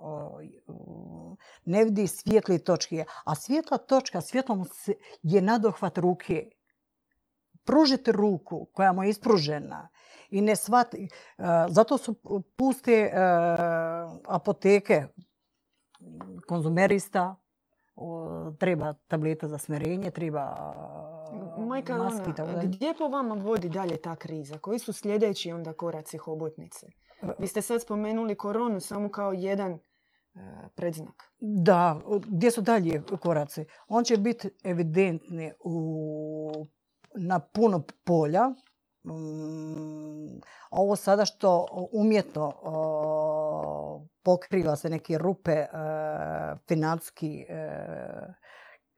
ne 1.65 1.85
vidi 1.85 2.07
svijetli 2.07 2.65
točke. 2.65 3.05
A 3.25 3.35
svjetla 3.35 3.79
točka, 3.79 4.21
svjetlom 4.21 4.65
je 5.23 5.43
nadohvat 5.43 5.99
ruke. 5.99 6.51
Pružite 7.65 8.13
ruku 8.13 8.69
koja 8.73 8.93
mu 8.93 9.03
je 9.03 9.11
ispružena 9.11 9.89
i 10.31 10.41
ne 10.41 10.57
shvati. 10.57 11.09
Zato 11.69 11.99
su 11.99 12.15
puste 12.57 13.13
apoteke 14.29 15.05
konzumerista, 16.49 17.37
treba 18.59 18.95
tableta 19.09 19.49
za 19.49 19.59
smerenje, 19.59 20.11
treba 20.11 20.75
Majka, 21.59 21.97
maski. 21.97 22.31
gdje 22.65 22.95
po 22.99 23.09
vama 23.09 23.35
vodi 23.35 23.69
dalje 23.69 23.97
ta 23.97 24.17
kriza? 24.17 24.59
Koji 24.59 24.79
su 24.79 24.93
sljedeći 24.93 25.53
onda 25.53 25.73
koraci 25.73 26.19
hobotnice? 26.19 26.87
Vi 27.39 27.47
ste 27.47 27.63
sad 27.63 27.83
spomenuli 27.83 28.35
koronu 28.35 28.81
samo 28.81 29.09
kao 29.09 29.33
jedan 29.33 29.73
e, 29.73 29.79
predznak. 30.75 31.23
Da, 31.39 32.01
gdje 32.27 32.51
su 32.51 32.61
dalje 32.61 33.03
koraci? 33.23 33.65
On 33.89 34.05
će 34.05 34.17
biti 34.17 34.51
evidentni 34.65 35.53
u, 35.65 36.67
na 37.15 37.41
puno 37.41 37.83
polja. 38.05 38.49
Mm, 39.05 40.41
ovo 40.71 40.97
sada 40.97 41.25
što 41.25 41.67
umjetno 41.93 42.53
pokriva 44.23 44.77
se 44.77 44.91
neke 44.91 45.19
rupe 45.19 45.53
e, 45.53 45.69
financijski 46.69 47.47
e, 47.49 47.71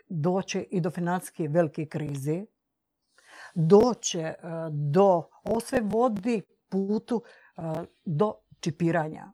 doće 0.09 0.63
i 0.63 0.81
do 0.81 0.91
financijske 0.91 1.49
velike 1.49 1.87
krize. 1.87 2.45
Doće 3.55 4.35
do, 4.71 5.29
ovo 5.45 5.61
vodi 5.83 6.43
putu 6.69 7.23
do 8.05 8.35
čipiranja. 8.61 9.33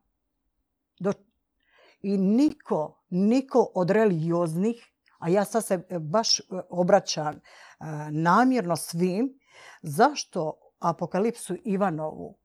Do, 0.99 1.13
I 2.03 2.19
niko, 2.19 3.05
niko 3.11 3.71
od 3.75 3.91
religioznih, 3.91 4.85
a 5.19 5.29
ja 5.29 5.45
sad 5.45 5.65
se 5.65 5.85
baš 6.01 6.41
obraćam 6.71 7.41
namjerno 8.11 8.77
svim, 8.77 9.39
zašto 9.83 10.53
apokalipsu 10.79 11.57
Ivanovu 11.65 12.39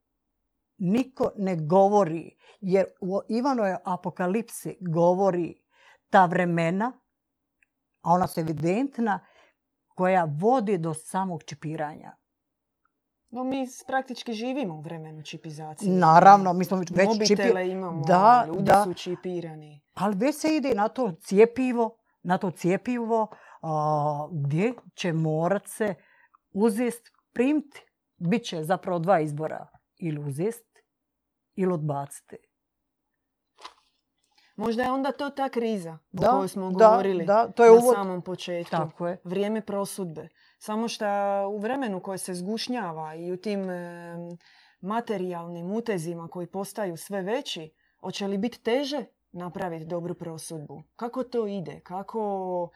niko 0.80 1.32
ne 1.38 1.56
govori, 1.56 2.38
jer 2.62 2.86
u 3.02 3.20
Ivanove 3.30 3.78
apokalipsi 3.86 4.78
govori 4.82 5.62
ta 6.10 6.26
vremena, 6.26 7.00
a 8.02 8.12
ona 8.12 8.28
su 8.28 8.40
evidentna, 8.40 9.26
koja 9.88 10.28
vodi 10.40 10.78
do 10.78 10.94
samog 10.94 11.44
čipiranja. 11.44 12.16
No 13.30 13.44
mi 13.44 13.68
praktički 13.88 14.34
živimo 14.34 14.76
u 14.76 14.82
vremenu 14.82 15.24
čipizacije. 15.24 15.92
Naravno, 15.92 16.54
mi 16.54 16.66
smo 16.66 16.78
već 16.78 17.08
Mobitele 17.08 17.70
imamo, 17.70 18.04
da, 18.08 18.44
ljudi 18.48 18.64
da. 18.64 18.84
su 18.84 18.94
čipirani. 18.94 19.82
Ali 19.94 20.16
već 20.16 20.36
se 20.36 20.56
ide 20.56 20.74
na 20.76 20.88
to 20.88 21.12
cijepivo, 21.22 21.98
na 22.24 22.38
to 22.38 22.52
cijepivo 22.52 23.28
gdje 24.32 24.74
će 24.94 25.14
morat 25.14 25.68
se 25.68 25.96
uzest, 26.52 27.12
primiti. 27.34 27.86
Biće 28.18 28.64
zapravo 28.64 29.00
dva 29.00 29.20
izbora. 29.20 29.68
Ili 29.98 30.20
uzest 30.30 30.66
ili 31.56 31.74
odbaciti. 31.74 32.38
Možda 34.56 34.84
je 34.84 34.92
onda 34.92 35.12
to 35.12 35.30
ta 35.30 35.50
kriza 35.50 35.98
o 36.14 36.32
kojoj 36.32 36.48
smo 36.48 36.72
govorili 36.72 37.26
da, 37.26 37.52
to 37.52 37.66
je 37.66 37.72
na 37.72 37.82
samom 37.82 38.22
početku. 38.22 38.72
Tako 38.72 39.08
je. 39.08 39.22
Vrijeme 39.24 39.62
prosudbe. 39.62 40.30
Samo 40.60 40.88
što 40.88 41.06
u 41.50 41.58
vremenu 41.58 42.02
koje 42.02 42.18
se 42.18 42.34
zgušnjava 42.34 43.16
i 43.16 43.32
u 43.32 43.38
tim 43.38 43.68
materijalnim 44.82 45.72
utezima 45.72 46.28
koji 46.28 46.48
postaju 46.48 46.98
sve 46.98 47.22
veći, 47.22 47.74
hoće 48.00 48.28
li 48.28 48.38
biti 48.38 48.64
teže 48.64 49.06
napraviti 49.32 49.86
dobru 49.86 50.16
prosudbu? 50.16 50.84
Kako 50.96 51.24
to 51.24 51.48
ide? 51.48 51.80
Kako 51.84 52.70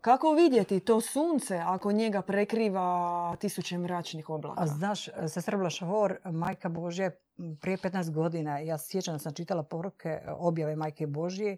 kako 0.00 0.32
vidjeti 0.32 0.80
to 0.80 1.00
sunce 1.00 1.58
ako 1.58 1.92
njega 1.92 2.22
prekriva 2.22 3.36
tisuće 3.40 3.78
mračnih 3.78 4.30
oblaka? 4.30 4.62
A 4.62 4.66
znaš, 4.66 5.08
sestra 5.28 5.58
Blašavor, 5.58 6.18
majka 6.24 6.68
Božje, 6.68 7.20
prije 7.60 7.76
15 7.76 8.10
godina, 8.10 8.58
ja 8.58 8.78
sjećam 8.78 9.14
da 9.14 9.18
sam 9.18 9.34
čitala 9.34 9.62
poruke 9.62 10.20
objave 10.38 10.76
majke 10.76 11.06
Božje, 11.06 11.56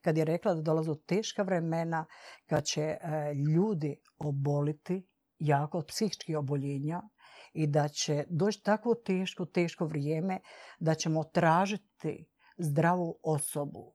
kad 0.00 0.16
je 0.16 0.24
rekla 0.24 0.54
da 0.54 0.62
dolazu 0.62 0.94
teška 0.94 1.42
vremena, 1.42 2.06
kad 2.46 2.64
će 2.64 2.82
e, 2.82 2.98
ljudi 3.34 3.96
oboliti 4.18 5.08
jako 5.38 5.78
od 5.78 5.86
psihičkih 5.86 6.38
oboljenja 6.38 7.02
i 7.52 7.66
da 7.66 7.88
će 7.88 8.24
doći 8.28 8.62
tako 8.62 8.94
teško, 8.94 9.46
teško 9.46 9.84
vrijeme 9.84 10.40
da 10.80 10.94
ćemo 10.94 11.24
tražiti 11.24 12.26
zdravu 12.58 13.18
osobu 13.22 13.94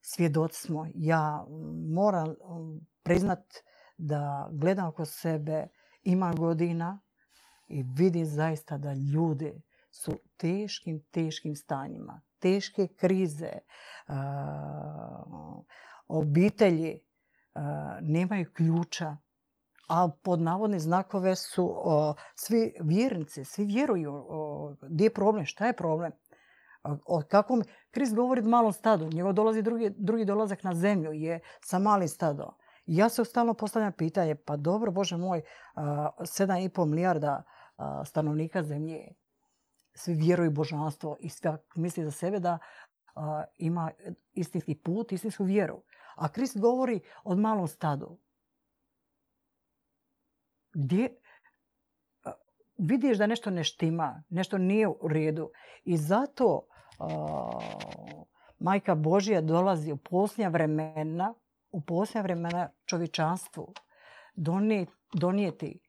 svjedoci 0.00 0.60
smo. 0.60 0.86
Ja 0.94 1.46
moram 1.94 2.28
um, 2.28 2.80
priznat 3.02 3.44
da 3.96 4.48
gledam 4.52 4.88
oko 4.88 5.04
sebe, 5.04 5.68
ima 6.02 6.32
godina 6.32 7.00
i 7.68 7.84
vidim 7.96 8.26
zaista 8.26 8.78
da 8.78 8.92
ljudi 8.92 9.62
su 9.90 10.18
teškim, 10.36 11.04
teškim 11.10 11.54
stanjima, 11.54 12.22
teške 12.38 12.88
krize, 12.88 13.52
obitelji 16.08 17.00
nemaju 18.00 18.46
ključa, 18.54 19.16
a 19.88 20.08
pod 20.22 20.40
navodne 20.40 20.78
znakove 20.78 21.36
su 21.36 21.74
svi 22.34 22.74
vjernici, 22.80 23.44
svi 23.44 23.64
vjeruju. 23.64 24.26
gdje 24.82 25.04
je 25.04 25.14
problem, 25.14 25.44
šta 25.44 25.66
je 25.66 25.76
problem? 25.76 26.12
O 27.06 27.22
kakvom, 27.28 27.62
Krist 27.90 28.14
govori 28.14 28.42
malom 28.42 28.72
stadu, 28.72 29.08
njegov 29.12 29.32
dolazi 29.32 29.62
drugi, 29.62 29.90
drugi 29.96 30.24
dolazak 30.24 30.62
na 30.62 30.74
zemlju 30.74 31.12
je 31.12 31.40
sa 31.60 31.78
malim 31.78 32.08
stadom. 32.08 32.50
Ja 32.86 33.08
se 33.08 33.24
stalno 33.24 33.54
postavljam 33.54 33.92
pitanje, 33.92 34.34
pa 34.34 34.56
dobro, 34.56 34.90
Bože 34.90 35.16
moj, 35.16 35.42
7,5 35.76 36.86
milijarda 36.86 37.42
stanovnika 38.04 38.62
zemlje, 38.62 39.14
svi 39.96 40.14
vjeruju 40.14 40.50
božanstvo 40.50 41.16
i 41.20 41.28
sve 41.28 41.58
misli 41.74 42.04
za 42.04 42.10
sebe 42.10 42.40
da 42.40 42.58
ima 43.58 43.90
istinski 44.32 44.74
put, 44.74 45.12
istinsku 45.12 45.44
vjeru. 45.44 45.82
A 46.16 46.28
Krist 46.28 46.58
govori 46.58 47.00
o 47.24 47.36
malom 47.36 47.68
stadu. 47.68 48.18
Gdje, 50.72 51.16
vidiš 52.78 53.18
da 53.18 53.26
nešto 53.26 53.50
ne 53.50 53.64
štima, 53.64 54.22
nešto 54.28 54.58
nije 54.58 54.88
u 54.88 55.08
redu. 55.08 55.50
I 55.84 55.96
zato 55.96 56.66
Majka 58.58 58.94
Božja 58.94 59.40
dolazi 59.40 59.92
u 59.92 59.96
posljednja 59.96 60.48
vremena, 60.48 61.34
u 61.70 61.80
posljednja 61.80 62.22
vremena 62.22 62.68
čovječanstvu 62.84 63.72
donijeti 65.12 65.80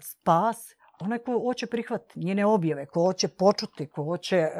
spas 0.00 0.74
onaj 1.00 1.18
ko 1.18 1.38
hoće 1.38 1.66
prihvatiti 1.66 2.20
njene 2.20 2.46
objave, 2.46 2.86
ko 2.86 3.00
hoće 3.00 3.28
počuti, 3.28 3.86
ko 3.86 4.04
hoće 4.04 4.36
e, 4.36 4.50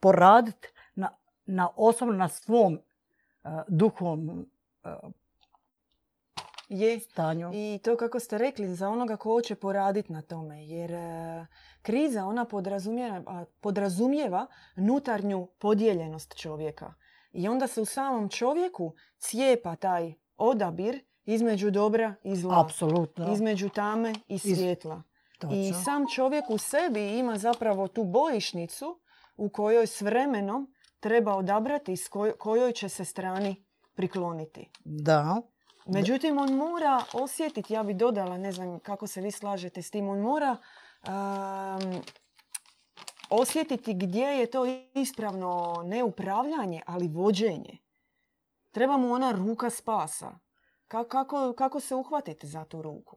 poraditi 0.00 0.68
na, 0.94 1.10
na 1.46 1.68
osobno 1.76 2.14
na 2.14 2.28
svom 2.28 2.74
e, 2.74 3.48
duhovnom 3.68 4.50
e, 4.84 4.88
je. 6.68 7.00
stanju. 7.00 7.50
I 7.54 7.80
to 7.84 7.96
kako 7.96 8.20
ste 8.20 8.38
rekli, 8.38 8.74
za 8.74 8.88
onoga 8.88 9.16
ko 9.16 9.32
hoće 9.32 9.54
poraditi 9.54 10.12
na 10.12 10.22
tome. 10.22 10.66
Jer 10.66 10.92
e, 10.92 11.46
kriza 11.82 12.24
ona 12.24 12.44
podrazumijeva, 12.44 13.44
podrazumijeva 13.60 14.46
nutarnju 14.76 15.48
podijeljenost 15.58 16.36
čovjeka. 16.36 16.94
I 17.32 17.48
onda 17.48 17.66
se 17.66 17.80
u 17.80 17.84
samom 17.84 18.28
čovjeku 18.28 18.94
cijepa 19.18 19.76
taj 19.76 20.14
odabir 20.36 21.04
između 21.28 21.70
dobra 21.70 22.14
i 22.22 22.36
zla. 22.36 22.60
Apsolutno. 22.60 23.32
Između 23.32 23.68
tame 23.68 24.14
i 24.28 24.38
svjetla. 24.38 25.02
I 25.52 25.72
sam 25.84 26.04
čovjek 26.14 26.50
u 26.50 26.58
sebi 26.58 27.18
ima 27.18 27.38
zapravo 27.38 27.88
tu 27.88 28.04
bojišnicu 28.04 29.00
u 29.36 29.48
kojoj 29.48 29.86
s 29.86 30.00
vremenom 30.00 30.74
treba 31.00 31.34
odabrati 31.34 31.96
s 31.96 32.08
kojoj 32.38 32.72
će 32.72 32.88
se 32.88 33.04
strani 33.04 33.64
prikloniti. 33.94 34.70
Da. 34.84 35.42
Međutim, 35.86 36.38
on 36.38 36.54
mora 36.54 37.02
osjetiti, 37.12 37.72
ja 37.72 37.82
bi 37.82 37.94
dodala, 37.94 38.38
ne 38.38 38.52
znam 38.52 38.78
kako 38.78 39.06
se 39.06 39.20
vi 39.20 39.30
slažete 39.30 39.82
s 39.82 39.90
tim, 39.90 40.08
on 40.08 40.20
mora 40.20 40.56
osjetiti 43.30 43.94
gdje 43.94 44.26
je 44.26 44.50
to 44.50 44.64
ispravno 44.94 45.82
ne 45.84 46.04
upravljanje, 46.04 46.82
ali 46.86 47.08
vođenje. 47.08 47.78
Treba 48.70 48.96
mu 48.96 49.12
ona 49.12 49.32
ruka 49.32 49.70
spasa. 49.70 50.38
Kako, 50.88 51.54
kako 51.58 51.80
se 51.80 51.94
uhvatiti 51.94 52.46
za 52.46 52.64
tu 52.64 52.82
ruku? 52.82 53.16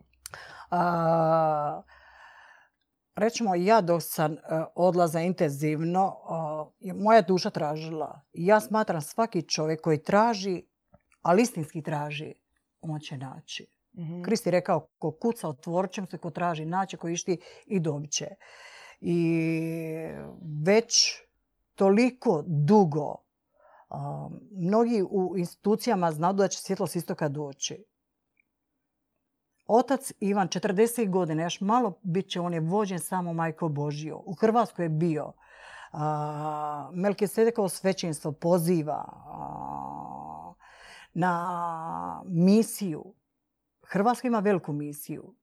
A, 0.70 1.82
Recimo, 3.16 3.56
ja 3.56 3.82
dok 3.82 4.02
sam 4.04 4.34
e, 4.34 4.38
odlaza 4.76 5.20
intenzivno, 5.20 6.16
moja 6.96 7.22
duša 7.22 7.50
tražila. 7.50 8.22
Ja 8.34 8.60
smatram 8.60 9.02
svaki 9.02 9.42
čovjek 9.42 9.82
koji 9.82 10.04
traži, 10.04 10.64
ali 11.22 11.42
istinski 11.42 11.82
traži, 11.82 12.34
on 12.82 13.00
će 13.00 13.18
naći. 13.18 13.68
mm 13.94 14.24
Kristi 14.24 14.52
rekao, 14.52 14.88
ko 15.00 15.12
kuca 15.12 15.48
otvorit 15.48 15.92
će 15.92 16.02
se, 16.12 16.18
ko 16.18 16.30
traži 16.30 16.66
naći, 16.66 16.98
ko 16.98 17.08
išti 17.08 17.40
i 17.66 17.80
dobit 17.80 18.12
će. 18.12 18.28
I 19.02 19.42
već 20.66 21.22
toliko 21.76 22.44
dugo 22.48 23.16
mnogi 24.52 25.04
u 25.10 25.34
institucijama 25.38 26.12
znaju 26.12 26.34
da 26.34 26.48
će 26.48 26.60
svjetlost 26.60 26.96
istoka 26.96 27.30
doći. 27.30 27.86
Otac 29.68 30.12
Ivan, 30.20 30.48
40 30.48 31.10
godina, 31.10 31.44
još 31.44 31.62
malo 31.62 32.00
bit 32.02 32.30
će, 32.30 32.40
on 32.40 32.54
je 32.54 32.60
vođen 32.60 33.00
samo 33.00 33.34
majko 33.34 33.70
Božio. 33.70 34.18
U 34.26 34.34
Hrvatskoj 34.34 34.86
je 34.86 34.90
bio. 34.90 35.34
Melkisedekovo 36.94 37.70
svećenstvo 37.70 38.32
poziva 38.32 39.06
na 41.14 42.24
misiju. 42.26 43.14
Hrvatska 43.84 44.28
ima 44.28 44.40
veliku 44.40 44.74
misiju. 44.74 45.36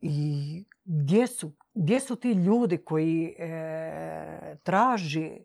I 0.00 0.64
gdje 0.84 1.26
su, 1.26 1.52
gdje 1.74 2.00
su 2.00 2.16
ti 2.16 2.32
ljudi 2.32 2.84
koji 2.84 3.34
e, 3.38 4.56
traži 4.62 5.44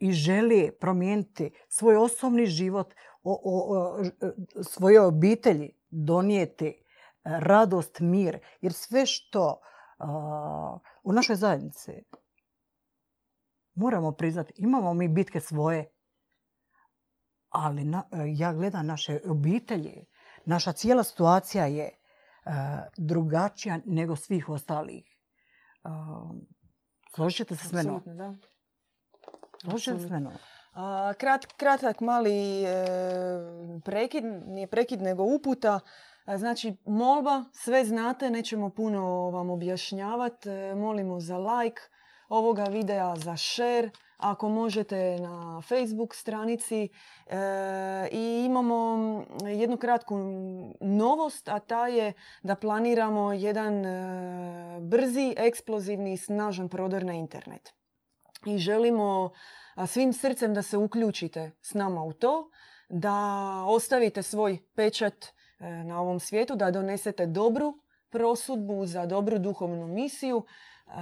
i 0.00 0.12
želi 0.12 0.72
promijeniti 0.80 1.50
svoj 1.68 1.96
osobni 1.96 2.46
život, 2.46 2.94
o, 3.22 3.40
o, 3.44 4.04
svoje 4.62 5.00
obitelji, 5.00 5.72
donijeti 5.90 6.84
radost, 7.24 8.00
mir. 8.00 8.38
Jer 8.60 8.72
sve 8.72 9.06
što 9.06 9.60
u 11.02 11.12
našoj 11.12 11.36
zajednici 11.36 11.92
moramo 13.74 14.12
priznati, 14.12 14.52
imamo 14.56 14.94
mi 14.94 15.08
bitke 15.08 15.40
svoje, 15.40 15.92
ali 17.48 17.92
ja 18.36 18.52
gledam 18.52 18.86
naše 18.86 19.20
obitelji, 19.28 20.06
naša 20.44 20.72
cijela 20.72 21.04
situacija 21.04 21.66
je 21.66 21.90
drugačija 22.96 23.80
nego 23.86 24.16
svih 24.16 24.48
ostalih. 24.48 25.04
Složit 27.14 27.36
ćete 27.36 27.56
se 27.56 27.68
s 27.68 27.72
menom? 27.72 28.02
S 29.98 30.10
menom? 30.10 30.32
Krat, 31.18 31.46
kratak 31.56 32.00
mali 32.00 32.64
e, 32.64 32.84
prekid, 33.84 34.24
nije 34.24 34.66
prekid 34.66 35.02
nego 35.02 35.22
uputa. 35.22 35.80
Znači, 36.36 36.76
molba, 36.84 37.44
sve 37.52 37.84
znate, 37.84 38.30
nećemo 38.30 38.70
puno 38.70 39.30
vam 39.30 39.50
objašnjavati. 39.50 40.50
E, 40.50 40.74
molimo 40.74 41.20
za 41.20 41.38
like 41.38 41.82
ovoga 42.28 42.64
videa, 42.64 43.16
za 43.16 43.36
share, 43.36 43.90
ako 44.16 44.48
možete 44.48 45.18
na 45.20 45.62
Facebook 45.68 46.14
stranici. 46.14 46.88
E, 47.26 48.08
I 48.12 48.44
imamo 48.46 49.24
jednu 49.40 49.76
kratku 49.76 50.16
novost, 50.80 51.48
a 51.48 51.58
ta 51.58 51.86
je 51.86 52.12
da 52.42 52.54
planiramo 52.54 53.32
jedan 53.32 53.84
brzi, 54.80 55.34
eksplozivni, 55.38 56.16
snažan 56.16 56.68
prodor 56.68 57.04
na 57.04 57.12
internet. 57.12 57.79
I 58.46 58.58
želimo 58.58 59.30
svim 59.86 60.12
srcem 60.12 60.54
da 60.54 60.62
se 60.62 60.76
uključite 60.76 61.50
s 61.60 61.74
nama 61.74 62.02
u 62.04 62.12
to, 62.12 62.50
da 62.88 63.14
ostavite 63.66 64.22
svoj 64.22 64.58
pečat 64.74 65.24
e, 65.24 65.30
na 65.84 66.00
ovom 66.00 66.20
svijetu, 66.20 66.56
da 66.56 66.70
donesete 66.70 67.26
dobru 67.26 67.74
prosudbu 68.10 68.86
za 68.86 69.06
dobru 69.06 69.38
duhovnu 69.38 69.86
misiju. 69.86 70.44
E, 70.46 70.92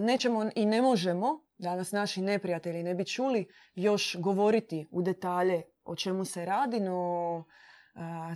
nećemo 0.00 0.50
i 0.54 0.66
ne 0.66 0.82
možemo, 0.82 1.40
da 1.58 1.76
nas 1.76 1.92
naši 1.92 2.20
neprijatelji 2.20 2.82
ne 2.82 2.94
bi 2.94 3.04
čuli, 3.04 3.48
još 3.74 4.16
govoriti 4.18 4.86
u 4.90 5.02
detalje 5.02 5.62
o 5.84 5.96
čemu 5.96 6.24
se 6.24 6.44
radi, 6.44 6.80
no 6.80 7.44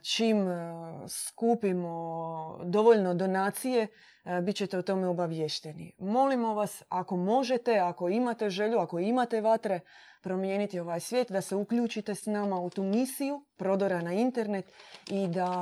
čim 0.02 0.48
e, 0.48 0.72
skupimo 1.08 2.60
dovoljno 2.64 3.14
donacije, 3.14 3.86
e, 4.24 4.40
bit 4.40 4.56
ćete 4.56 4.78
o 4.78 4.82
tome 4.82 5.08
obavješteni. 5.08 5.92
Molimo 5.98 6.54
vas, 6.54 6.82
ako 6.88 7.16
možete, 7.16 7.78
ako 7.78 8.08
imate 8.08 8.50
želju, 8.50 8.78
ako 8.78 8.98
imate 8.98 9.40
vatre, 9.40 9.80
promijeniti 10.22 10.80
ovaj 10.80 11.00
svijet, 11.00 11.30
da 11.30 11.40
se 11.40 11.56
uključite 11.56 12.14
s 12.14 12.26
nama 12.26 12.60
u 12.60 12.70
tu 12.70 12.82
misiju 12.82 13.44
prodora 13.56 14.02
na 14.02 14.12
internet 14.12 14.72
i 15.10 15.28
da 15.28 15.60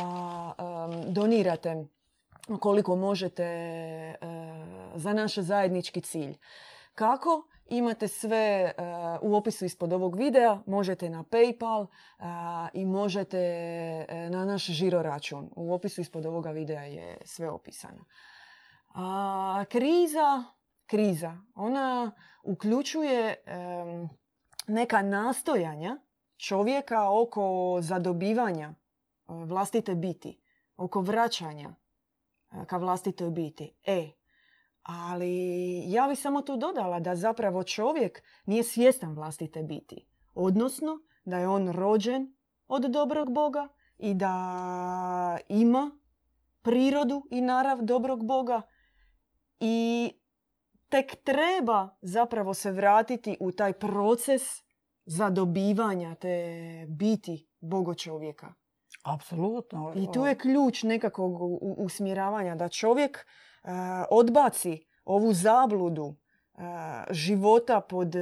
donirate 1.07 1.87
koliko 2.61 2.97
možete 2.97 3.45
e, 3.45 4.17
za 4.95 5.13
naš 5.13 5.35
zajednički 5.35 6.01
cilj. 6.01 6.37
Kako? 6.95 7.49
Imate 7.69 8.09
sve 8.09 8.73
uh, 8.79 8.85
u 9.23 9.37
opisu 9.37 9.65
ispod 9.65 9.93
ovog 9.93 10.17
videa, 10.17 10.59
možete 10.67 11.11
na 11.11 11.25
Paypal 11.25 11.81
uh, 11.83 12.27
i 12.73 12.85
možete 12.85 13.39
uh, 14.09 14.31
na 14.31 14.45
naš 14.45 14.67
žiro 14.67 15.03
račun. 15.03 15.51
U 15.57 15.75
opisu 15.75 16.01
ispod 16.01 16.27
ovoga 16.27 16.51
videa 16.51 16.83
je 16.83 17.19
sve 17.25 17.51
opisano. 17.51 18.05
A, 18.95 19.65
kriza, 19.69 20.45
kriza, 20.87 21.37
ona 21.55 22.13
uključuje 22.43 23.45
neka 24.67 25.03
nastojanja 25.03 25.97
čovjeka 26.37 27.11
oko 27.11 27.79
zadobivanja 27.81 28.75
vlastite 29.27 29.95
biti, 29.95 30.41
oko 30.77 31.01
vraćanja 31.01 31.75
ka 32.67 32.77
vlastitoj 32.77 33.31
biti. 33.31 33.75
E, 33.85 34.11
ali 34.89 35.83
ja 35.93 36.09
bih 36.09 36.19
samo 36.19 36.43
tu 36.43 36.57
dodala 36.57 37.01
da 37.01 37.17
zapravo 37.17 37.63
čovjek 37.63 38.23
nije 38.47 38.63
svjestan 38.63 39.15
vlastite 39.15 39.63
biti. 39.63 40.09
Odnosno 40.35 40.99
da 41.25 41.39
je 41.39 41.49
on 41.49 41.73
rođen 41.73 42.37
od 42.69 42.83
dobrog 42.83 43.33
Boga 43.33 43.69
i 43.99 44.15
da 44.15 45.39
ima 45.49 45.91
prirodu 46.63 47.23
i 47.31 47.41
narav 47.41 47.79
dobrog 47.83 48.27
Boga 48.27 48.63
i 49.61 50.11
tek 50.89 51.17
treba 51.25 51.89
zapravo 52.03 52.55
se 52.55 52.73
vratiti 52.73 53.37
u 53.41 53.53
taj 53.53 53.73
proces 53.73 54.43
zadobivanja 55.05 56.15
te 56.15 56.87
biti 56.89 57.49
Bogo 57.61 57.95
čovjeka. 57.95 58.55
Apsolutno. 59.03 59.93
I 59.97 60.13
tu 60.13 60.27
je 60.27 60.39
ključ 60.39 60.83
nekakvog 60.83 61.33
usmjeravanja 61.79 62.55
da 62.55 62.69
čovjek 62.69 63.27
odbaci 64.11 64.87
ovu 65.05 65.33
zabludu 65.33 66.15
života 67.11 67.81
pod 67.81 68.15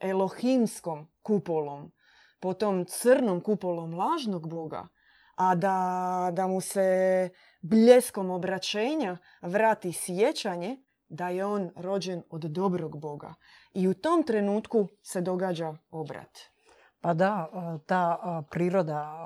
elohimskom 0.00 1.08
kupolom, 1.22 1.92
pod 2.40 2.58
tom 2.58 2.84
crnom 2.84 3.40
kupolom 3.40 3.94
lažnog 3.94 4.48
Boga, 4.48 4.88
a 5.34 5.54
da, 5.54 6.30
da 6.32 6.46
mu 6.46 6.60
se 6.60 7.30
bljeskom 7.62 8.30
obraćenja 8.30 9.16
vrati 9.42 9.92
sjećanje 9.92 10.76
da 11.08 11.28
je 11.28 11.44
on 11.44 11.70
rođen 11.76 12.22
od 12.30 12.40
dobrog 12.40 13.00
Boga. 13.00 13.34
I 13.74 13.88
u 13.88 13.94
tom 13.94 14.22
trenutku 14.22 14.88
se 15.02 15.20
događa 15.20 15.74
obrat. 15.90 16.38
Pa 17.00 17.14
da, 17.14 17.48
ta 17.86 18.42
priroda, 18.50 19.16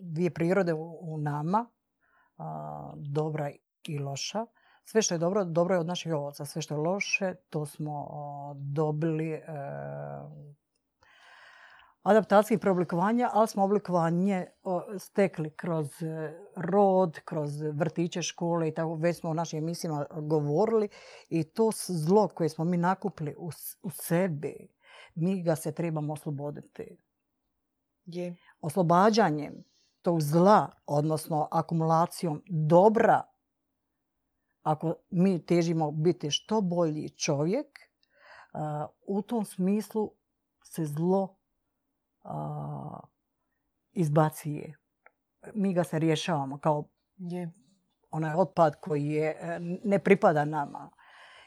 dvije 0.00 0.30
prirode 0.30 0.74
u 1.00 1.18
nama, 1.18 1.66
dobra 2.96 3.50
i 3.84 3.98
loša. 3.98 4.46
Sve 4.84 5.02
što 5.02 5.14
je 5.14 5.18
dobro, 5.18 5.44
dobro 5.44 5.74
je 5.74 5.80
od 5.80 5.86
naših 5.86 6.14
ovoca. 6.14 6.44
Sve 6.44 6.62
što 6.62 6.74
je 6.74 6.78
loše, 6.78 7.34
to 7.50 7.66
smo 7.66 8.08
dobili 8.56 9.30
e, 9.30 9.42
adaptacijskih 12.02 12.58
preoblikovanja, 12.58 13.30
ali 13.32 13.48
smo 13.48 13.64
oblikovanje 13.64 14.46
stekli 14.98 15.50
kroz 15.50 16.02
e, 16.02 16.32
rod, 16.56 17.20
kroz 17.24 17.60
vrtiće, 17.72 18.22
škole 18.22 18.68
i 18.68 18.74
tako. 18.74 18.94
Već 18.94 19.20
smo 19.20 19.30
u 19.30 19.34
našim 19.34 19.58
emisijama 19.58 20.06
govorili 20.10 20.88
i 21.28 21.44
to 21.44 21.70
zlo 21.86 22.28
koje 22.28 22.48
smo 22.48 22.64
mi 22.64 22.76
nakupili 22.76 23.34
u, 23.38 23.50
u 23.82 23.90
sebi, 23.90 24.68
mi 25.14 25.42
ga 25.42 25.56
se 25.56 25.72
trebamo 25.72 26.12
osloboditi. 26.12 26.96
Je. 28.06 28.36
Oslobađanjem 28.60 29.64
tog 30.02 30.20
zla, 30.20 30.70
odnosno 30.86 31.48
akumulacijom 31.50 32.42
dobra 32.46 33.22
ako 34.62 34.94
mi 35.10 35.46
težimo 35.46 35.90
biti 35.90 36.30
što 36.30 36.60
bolji 36.60 37.08
čovjek, 37.08 37.66
u 39.06 39.22
tom 39.22 39.44
smislu 39.44 40.12
se 40.64 40.84
zlo 40.84 41.36
izbacuje. 43.92 44.74
Mi 45.54 45.74
ga 45.74 45.84
se 45.84 45.98
rješavamo 45.98 46.58
kao 46.58 46.84
onaj 48.10 48.34
otpad 48.34 48.80
koji 48.80 49.06
je, 49.06 49.36
e, 49.40 49.58
ne 49.84 49.98
pripada 49.98 50.44
nama. 50.44 50.90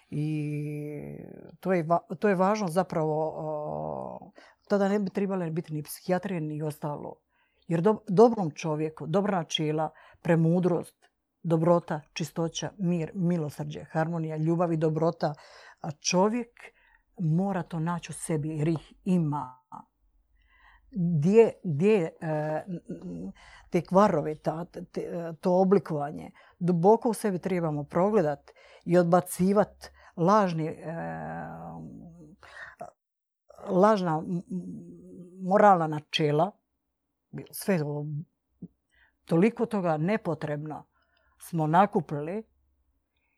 I 0.10 1.18
to 1.60 1.74
je, 1.74 1.88
to 2.20 2.30
je 2.30 2.36
važno 2.36 2.68
zapravo, 2.68 4.32
tada 4.68 4.90
ne 4.90 5.00
bi 5.00 5.10
trebali 5.10 5.52
biti 5.52 5.74
ni 5.74 5.84
psihijatrije 5.84 6.42
ni 6.42 6.62
ostalo. 6.62 7.16
Jer 7.68 7.82
dobrom 8.08 8.52
čovjeku, 8.52 9.08
dobra 9.08 9.38
načela, 9.38 9.90
premudrost, 10.22 11.13
dobrota, 11.44 12.02
čistoća, 12.14 12.72
mir, 12.78 13.12
milosrđe, 13.14 13.84
harmonija, 13.92 14.38
ljubav 14.38 14.74
i 14.74 14.78
dobrota, 14.78 15.34
a 15.82 15.92
čovjek 15.92 16.50
mora 17.20 17.64
to 17.64 17.80
naći 17.80 18.12
u 18.12 18.14
sebi 18.14 18.50
jer 18.50 18.68
ih 18.68 18.94
ima. 19.04 19.60
Gdje, 20.92 21.52
gdje 21.64 22.04
e, 22.22 22.66
te 23.70 23.82
kvarove, 23.82 24.36
ta, 24.36 24.66
to 25.42 25.62
oblikovanje, 25.62 26.32
duboko 26.60 27.10
u 27.10 27.14
sebi 27.14 27.40
trebamo 27.40 27.84
progledati 27.84 28.54
i 28.86 28.98
odbacivati 28.98 29.90
lažni, 30.16 30.68
e, 30.68 30.94
lažna 33.68 34.24
moralna 35.42 35.88
načela, 35.88 36.52
sve 37.52 37.80
toliko 39.26 39.66
toga 39.66 39.98
nepotrebno 39.98 40.93
smo 41.50 41.68
nakupili 41.68 42.44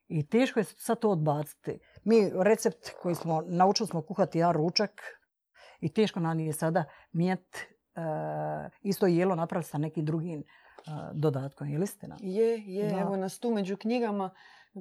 i 0.07 0.27
teško 0.27 0.59
je 0.59 0.63
sad 0.63 0.99
to 0.99 1.09
odbaciti. 1.09 1.79
Mi 2.03 2.31
recept 2.35 2.89
koji 3.01 3.15
smo, 3.15 3.43
naučili 3.47 3.87
smo 3.87 4.01
kuhati 4.01 4.37
jedan 4.37 4.53
ručak 4.53 5.01
i 5.79 5.93
teško 5.93 6.19
nam 6.19 6.39
je 6.39 6.53
sada 6.53 6.83
mijet 7.11 7.55
e, 7.55 8.01
isto 8.81 9.07
jelo 9.07 9.35
napraviti 9.35 9.69
sa 9.69 9.77
nekim 9.77 10.05
drugim 10.05 10.39
uh, 10.39 10.93
dodatkom. 11.13 11.69
Je 11.69 11.77
li 11.77 11.83
istina? 11.83 12.17
Je, 12.19 12.63
je. 12.65 12.99
Evo 13.01 13.15
nas 13.15 13.39
tu 13.39 13.51
među 13.51 13.77
knjigama 13.77 14.29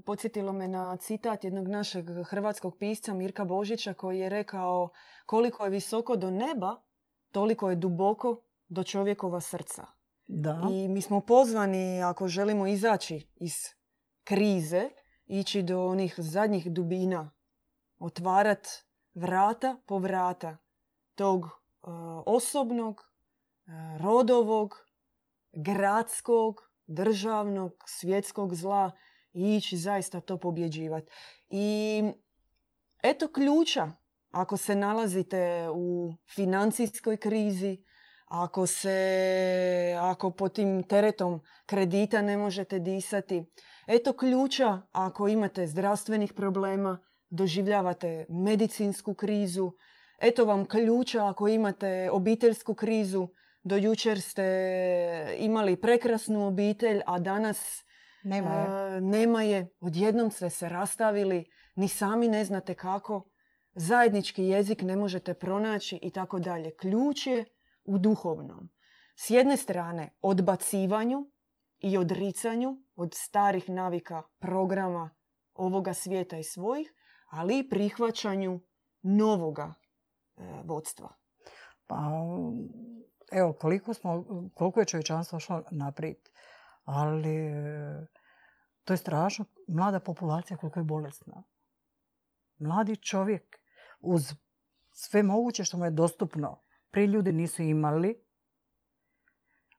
podsjetilo 0.07 0.53
me 0.53 0.69
na 0.69 0.97
citat 0.97 1.45
jednog 1.45 1.69
našeg 1.69 2.07
hrvatskog 2.27 2.77
pisca 2.79 3.15
Mirka 3.15 3.45
Božića 3.45 3.95
koji 3.95 4.19
je 4.19 4.29
rekao 4.29 4.89
koliko 5.27 5.65
je 5.65 5.71
visoko 5.71 6.17
do 6.17 6.31
neba, 6.31 6.83
toliko 7.31 7.71
je 7.71 7.77
duboko 7.77 8.41
do 8.69 8.83
čovjekova 8.83 9.41
srca. 9.41 9.87
Da. 10.27 10.69
I 10.73 10.89
mi 10.89 11.03
smo 11.03 11.21
pozvani, 11.21 12.03
ako 12.03 12.29
želimo 12.29 12.67
izaći 12.67 13.29
iz 13.35 13.55
krize, 14.25 14.91
ići 15.27 15.63
do 15.63 15.87
onih 15.87 16.15
zadnjih 16.19 16.73
dubina, 16.73 17.31
otvarat 17.99 18.69
vrata 19.15 19.77
po 19.87 19.99
vrata 19.99 20.57
tog 21.15 21.45
uh, 21.45 21.51
osobnog, 22.27 23.01
uh, 23.01 24.03
rodovog, 24.03 24.87
gradskog, 25.53 26.71
državnog, 26.87 27.85
svjetskog 27.87 28.55
zla 28.55 28.91
i 29.33 29.57
ići 29.57 29.77
zaista 29.77 30.21
to 30.21 30.39
pobjeđivati. 30.39 31.13
I 31.49 32.03
eto 33.03 33.29
ključa 33.33 33.93
ako 34.31 34.57
se 34.57 34.75
nalazite 34.75 35.69
u 35.75 36.15
financijskoj 36.35 37.17
krizi, 37.17 37.85
ako 38.25 38.67
se, 38.67 39.97
ako 40.01 40.31
pod 40.31 40.55
tim 40.55 40.83
teretom 40.83 41.41
kredita 41.67 42.23
ne 42.23 42.37
možete 42.37 42.79
disati. 42.79 43.45
Eto 43.87 44.13
ključa 44.13 44.83
ako 44.93 45.29
imate 45.29 45.67
zdravstvenih 45.67 46.33
problema, 46.33 46.99
doživljavate 47.31 48.27
medicinsku 48.29 49.15
krizu. 49.15 49.73
Eto 50.21 50.45
vam 50.45 50.65
ključa 50.65 51.27
ako 51.29 51.49
imate 51.49 52.11
obiteljsku 52.11 52.75
krizu. 52.75 53.29
Do 53.63 53.77
jučer 53.77 54.21
ste 54.21 55.37
imali 55.39 55.81
prekrasnu 55.81 56.47
obitelj, 56.47 57.01
a 57.07 57.19
danas 57.19 57.85
nema 58.25 58.51
je. 58.51 59.01
nema 59.01 59.43
je. 59.43 59.69
Odjednom 59.81 60.31
ste 60.31 60.51
se 60.51 60.69
rastavili, 60.69 61.45
ni 61.75 61.89
sami 61.89 62.29
ne 62.29 62.45
znate 62.45 62.75
kako. 62.75 63.31
Zajednički 63.75 64.45
jezik 64.45 64.83
ne 64.83 64.97
možete 64.97 65.35
pronaći 65.35 65.99
i 66.03 66.11
tako 66.11 66.39
dalje. 66.39 66.77
Ključ 66.77 67.27
je 67.27 67.45
u 67.85 67.99
duhovnom. 67.99 68.69
S 69.17 69.31
jedne 69.31 69.57
strane 69.57 70.17
odbacivanju 70.21 71.31
i 71.79 71.99
odricanju 71.99 72.77
od 72.97 73.15
starih 73.15 73.69
navika 73.69 74.23
programa 74.39 75.11
ovoga 75.55 75.95
svijeta 75.95 76.39
i 76.39 76.45
svojih, 76.45 76.95
ali 77.31 77.59
i 77.59 77.69
prihvaćanju 77.69 78.61
novoga 79.03 79.75
e, 80.37 80.63
vodstva. 80.65 81.15
Pa, 81.87 81.97
evo, 83.33 83.53
koliko, 83.53 83.95
smo, 83.95 84.25
koliko 84.55 84.81
je 84.81 84.87
čovječanstvo 84.87 85.41
šlo 85.41 85.63
naprijed. 85.71 86.29
Ali 86.85 87.53
to 88.85 88.93
je 88.93 88.97
strašno. 88.97 89.45
Mlada 89.69 90.01
populacija 90.01 90.57
koliko 90.57 90.81
je 90.81 90.85
bolesna. 90.85 91.43
Mladi 92.59 92.97
čovjek 92.97 93.59
uz 94.01 94.35
sve 94.91 95.23
moguće 95.23 95.65
što 95.65 95.77
mu 95.77 95.85
je 95.85 95.91
dostupno 95.91 96.63
prije 96.95 97.07
ljudi 97.07 97.33
nisu 97.33 97.63
imali, 97.63 98.15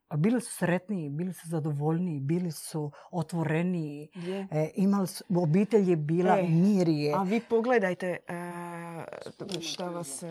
a 0.08 0.18
bili 0.18 0.42
su 0.42 0.54
sretniji, 0.54 1.10
bili 1.10 1.34
su 1.34 1.48
zadovoljniji, 1.50 2.20
bili 2.20 2.52
su 2.52 2.92
otvoreniji, 3.12 4.10
e, 4.52 4.72
imali 4.76 5.08
su, 5.08 5.24
obitelj 5.36 5.90
je 5.90 5.96
bila 5.96 6.40
e, 6.40 6.44
mirije. 6.44 7.14
A 7.16 7.24
vi 7.24 7.42
pogledajte, 7.50 8.18
e, 8.28 9.62
šta 9.62 9.90
vas 9.90 10.24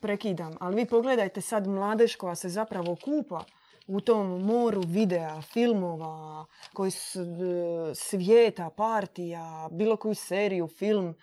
prekidam, 0.00 0.56
ali 0.60 0.76
vi 0.76 0.86
pogledajte 0.86 1.40
sad 1.40 1.66
mladež 1.66 2.16
koja 2.16 2.34
se 2.34 2.48
zapravo 2.48 2.96
kupa 3.04 3.44
u 3.86 4.00
tom 4.00 4.44
moru 4.44 4.82
videa, 4.86 5.42
filmova, 5.42 6.46
koji 6.72 6.90
su, 6.90 7.20
svijeta, 7.94 8.70
partija, 8.70 9.68
bilo 9.72 9.96
koju 9.96 10.14
seriju, 10.14 10.68
film 10.68 11.14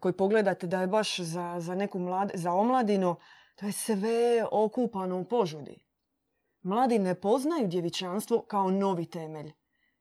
koji 0.00 0.12
pogledate 0.12 0.66
da 0.66 0.80
je 0.80 0.86
baš 0.86 1.20
za, 1.20 1.56
za 1.58 1.74
neku 1.74 1.98
mlade, 1.98 2.32
za 2.36 2.52
omladinu, 2.52 3.16
to 3.54 3.66
je 3.66 3.72
sve 3.72 4.46
okupano 4.52 5.20
u 5.20 5.24
požudi. 5.24 5.84
Mladi 6.62 6.98
ne 6.98 7.20
poznaju 7.20 7.68
djevičanstvo 7.68 8.42
kao 8.42 8.70
novi 8.70 9.06
temelj. 9.06 9.52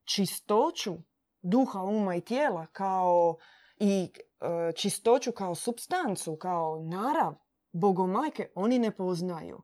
Čistoću 0.04 0.94
duha, 1.42 1.82
uma 1.82 2.16
i 2.16 2.22
tijela 2.22 2.66
kao 2.66 3.38
i 3.80 4.10
e, 4.42 4.72
čistoću 4.76 5.32
kao 5.32 5.56
substancu, 5.56 6.36
kao 6.36 6.80
narav, 6.80 7.34
bogomajke, 7.72 8.52
oni 8.56 8.80
ne 8.80 8.92
poznaju. 8.92 9.62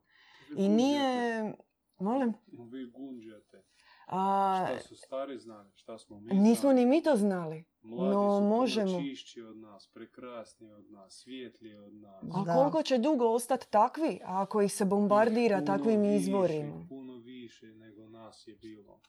I 0.57 0.69
nije... 0.69 1.53
Molim? 1.99 2.33
Vi 2.71 2.91
gunđate. 2.91 3.63
A, 4.07 4.65
šta 4.67 4.79
su 4.87 4.95
stari 4.95 5.39
znali, 5.39 5.71
šta 5.75 5.97
smo 5.97 6.19
mi 6.19 6.33
Nismo 6.33 6.73
ni 6.73 6.85
mi 6.85 7.03
to 7.03 7.15
znali. 7.15 7.65
Mladi 7.81 8.15
no, 8.15 8.39
su 8.39 8.45
možemo. 8.45 9.01
čišći 9.01 9.41
od 9.41 9.57
nas, 9.57 9.89
prekrasniji 9.93 10.71
od 10.71 10.91
nas, 10.91 11.13
svjetliji 11.13 11.75
od 11.75 11.93
nas. 11.93 12.23
A 12.33 12.53
koliko 12.53 12.83
će 12.83 12.97
dugo 12.97 13.27
ostati 13.27 13.71
takvi 13.71 14.19
ako 14.23 14.61
ih 14.61 14.73
se 14.73 14.85
bombardira 14.85 15.65
takvim 15.65 16.01
više, 16.01 16.15
izvorima? 16.15 16.85
Puno 16.89 17.17
više 17.17 17.65
nego 17.65 18.07
nas 18.07 18.47
je 18.47 18.55
bilo. 18.55 19.01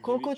Koliko, 0.00 0.34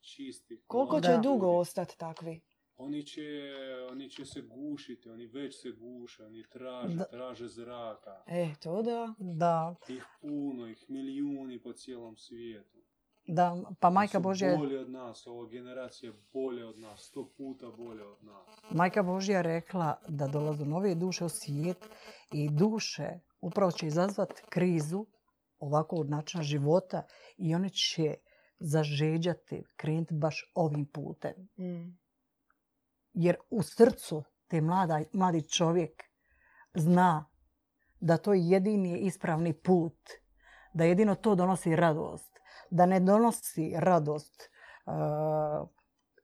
čistih. 0.00 0.60
Koliko 0.66 1.00
će 1.00 1.18
dugo 1.22 1.46
ostati 1.46 1.98
takvi? 1.98 2.40
Oni 2.76 3.06
će, 3.06 3.52
oni 3.90 4.10
će 4.10 4.24
se 4.24 4.40
gušiti, 4.40 5.08
oni 5.08 5.26
već 5.26 5.60
se 5.60 5.70
guše, 5.70 6.24
oni 6.24 6.44
traže, 6.52 6.98
traže 7.10 7.48
zraka. 7.48 8.22
E, 8.26 8.48
to 8.62 8.82
da. 8.82 9.14
Da. 9.18 9.76
Ih 9.88 10.04
puno, 10.20 10.66
ih 10.66 10.84
milijuni 10.88 11.58
po 11.58 11.72
cijelom 11.72 12.16
svijetu. 12.16 12.73
Da, 13.26 13.56
pa 13.80 13.90
majka 13.90 14.20
Božja... 14.20 14.56
bolje 14.56 14.80
od 14.80 14.90
nas, 14.90 15.26
ova 15.26 15.48
generacija 15.48 16.12
bolje 16.32 16.66
od 16.66 16.78
nas, 16.78 17.00
sto 17.00 17.30
puta 17.36 17.70
bolje 17.70 18.04
od 18.04 18.24
nas. 18.24 18.60
Majka 18.70 19.02
Božja 19.02 19.42
rekla 19.42 19.96
da 20.08 20.26
dolazu 20.26 20.64
nove 20.64 20.94
duše 20.94 21.24
u 21.24 21.28
svijet 21.28 21.88
i 22.32 22.48
duše 22.50 23.20
upravo 23.40 23.70
će 23.70 23.86
izazvati 23.86 24.42
krizu 24.48 25.06
ovakvog 25.58 26.08
načina 26.08 26.42
života 26.42 27.02
i 27.38 27.54
one 27.54 27.68
će 27.68 28.14
zažeđati, 28.58 29.64
krenuti 29.76 30.14
baš 30.14 30.52
ovim 30.54 30.86
putem. 30.86 31.32
Mm. 31.58 31.98
Jer 33.12 33.36
u 33.50 33.62
srcu 33.62 34.22
te 34.48 34.60
mlada, 34.60 35.00
mladi 35.12 35.48
čovjek 35.48 36.02
zna 36.74 37.30
da 38.00 38.16
to 38.16 38.34
je 38.34 38.48
jedini 38.48 38.98
ispravni 38.98 39.52
put, 39.52 39.98
da 40.74 40.84
jedino 40.84 41.14
to 41.14 41.34
donosi 41.34 41.76
radost 41.76 42.33
da 42.74 42.86
ne 42.86 43.00
donosi 43.00 43.72
radost 43.76 44.50
uh, 44.86 45.68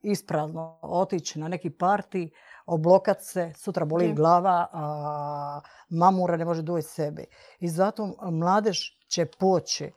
isprazno 0.02 0.78
otići 0.82 1.38
na 1.38 1.48
neki 1.48 1.70
parti, 1.70 2.30
oblokat 2.66 3.22
se, 3.22 3.52
sutra 3.56 3.84
boli 3.84 4.12
glava, 4.12 4.66
a 4.72 5.60
mamura 5.88 6.36
ne 6.36 6.44
može 6.44 6.62
doći 6.62 6.86
sebi. 6.86 7.24
I 7.58 7.68
zato 7.68 8.14
mladež 8.30 8.78
će 9.08 9.26
poći. 9.26 9.92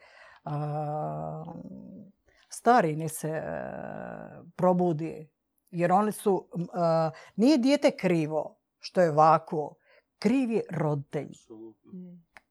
stari 2.48 2.96
ne 2.96 3.08
se 3.08 3.28
e, 3.28 3.42
probudi. 4.56 5.30
Jer 5.70 5.92
oni 5.92 6.12
su, 6.12 6.48
nije 7.36 7.58
dijete 7.58 7.90
krivo 7.90 8.56
što 8.78 9.00
je 9.00 9.10
ovako. 9.10 9.74
Kriv 10.18 10.50
je 10.50 10.62
roditelj. 10.70 11.30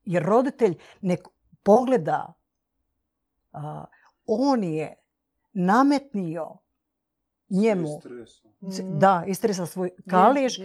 Jer 0.06 0.24
roditelj 0.24 0.78
ne 1.02 1.18
pogleda 1.64 2.34
on 4.26 4.64
je 4.64 4.96
nametnio 5.54 6.58
njemu. 7.50 8.02
Mm. 8.62 9.00
Da, 9.00 9.24
istresa 9.28 9.66
svoj 9.66 9.90
kališ 10.10 10.58
i, 10.58 10.64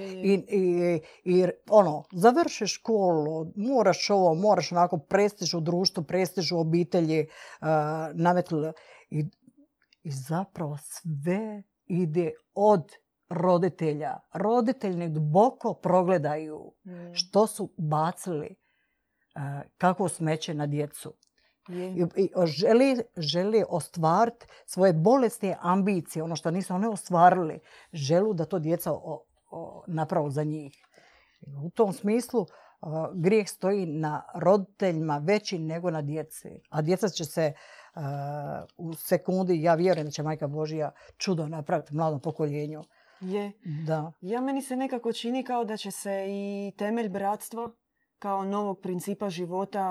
i, 0.49 1.01
i 1.25 1.47
ono, 1.71 2.05
završiš 2.13 2.75
školu, 2.75 3.53
moraš 3.57 4.11
ovo, 4.11 4.35
moraš 4.35 4.73
onako 4.73 4.99
prestiž 4.99 5.55
u 5.55 5.61
društvu, 5.61 6.05
prestiž 6.05 6.53
u 6.53 6.59
obitelji, 6.59 7.29
uh. 7.61 8.73
I, 9.11 9.25
I 10.03 10.11
zapravo 10.11 10.79
sve 10.81 11.63
ide 11.87 12.31
od 12.55 12.93
roditelja. 13.29 14.19
Roditelji 14.33 14.97
nek 14.97 15.11
duboko 15.13 15.75
progledaju 15.75 16.73
Mm. 16.85 17.15
što 17.15 17.47
su 17.47 17.75
bacili 17.77 18.49
uh, 18.49 19.71
kako 19.79 20.09
smeće 20.09 20.55
na 20.55 20.67
djecu. 20.67 21.15
Je. 21.69 22.07
I, 22.17 22.31
želi, 22.47 22.97
želi 23.17 23.65
ostvariti 23.69 24.47
svoje 24.67 24.93
bolesne 24.93 25.57
ambicije, 25.61 26.23
ono 26.23 26.37
što 26.37 26.51
nisu 26.51 26.75
one 26.75 26.89
ostvarili, 26.89 27.61
želu 27.93 28.35
da 28.35 28.45
to 28.45 28.59
djeca 28.59 28.93
o, 28.93 29.25
o, 29.51 29.85
naprave 29.87 30.31
za 30.31 30.45
njih. 30.45 30.75
U 31.65 31.71
tom 31.71 31.93
smislu 31.93 32.47
a, 32.81 33.11
grijeh 33.15 33.49
stoji 33.49 33.87
na 33.87 34.23
roditeljima 34.35 35.19
veći 35.19 35.59
nego 35.59 35.91
na 35.91 36.03
djeci. 36.03 36.61
A 36.71 36.83
djeca 36.83 37.09
će 37.09 37.25
se 37.25 37.53
a, 37.95 38.65
u 38.77 38.95
sekundi, 38.95 39.63
ja 39.63 39.75
vjerujem 39.75 40.07
da 40.07 40.11
će 40.11 40.23
Majka 40.23 40.47
Božija 40.47 40.91
čudo 41.17 41.49
napraviti 41.49 41.95
mladom 41.95 42.21
pokoljenju. 42.21 42.85
Je. 43.21 43.53
Da. 43.87 44.13
Ja 44.21 44.41
meni 44.41 44.63
se 44.63 44.77
nekako 44.77 45.13
čini 45.13 45.45
kao 45.45 45.65
da 45.65 45.77
će 45.77 45.91
se 45.91 46.25
i 46.29 46.73
temelj 46.79 47.09
bratstva 47.09 47.71
kao 48.19 48.45
novog 48.45 48.81
principa 48.81 49.31
života 49.31 49.83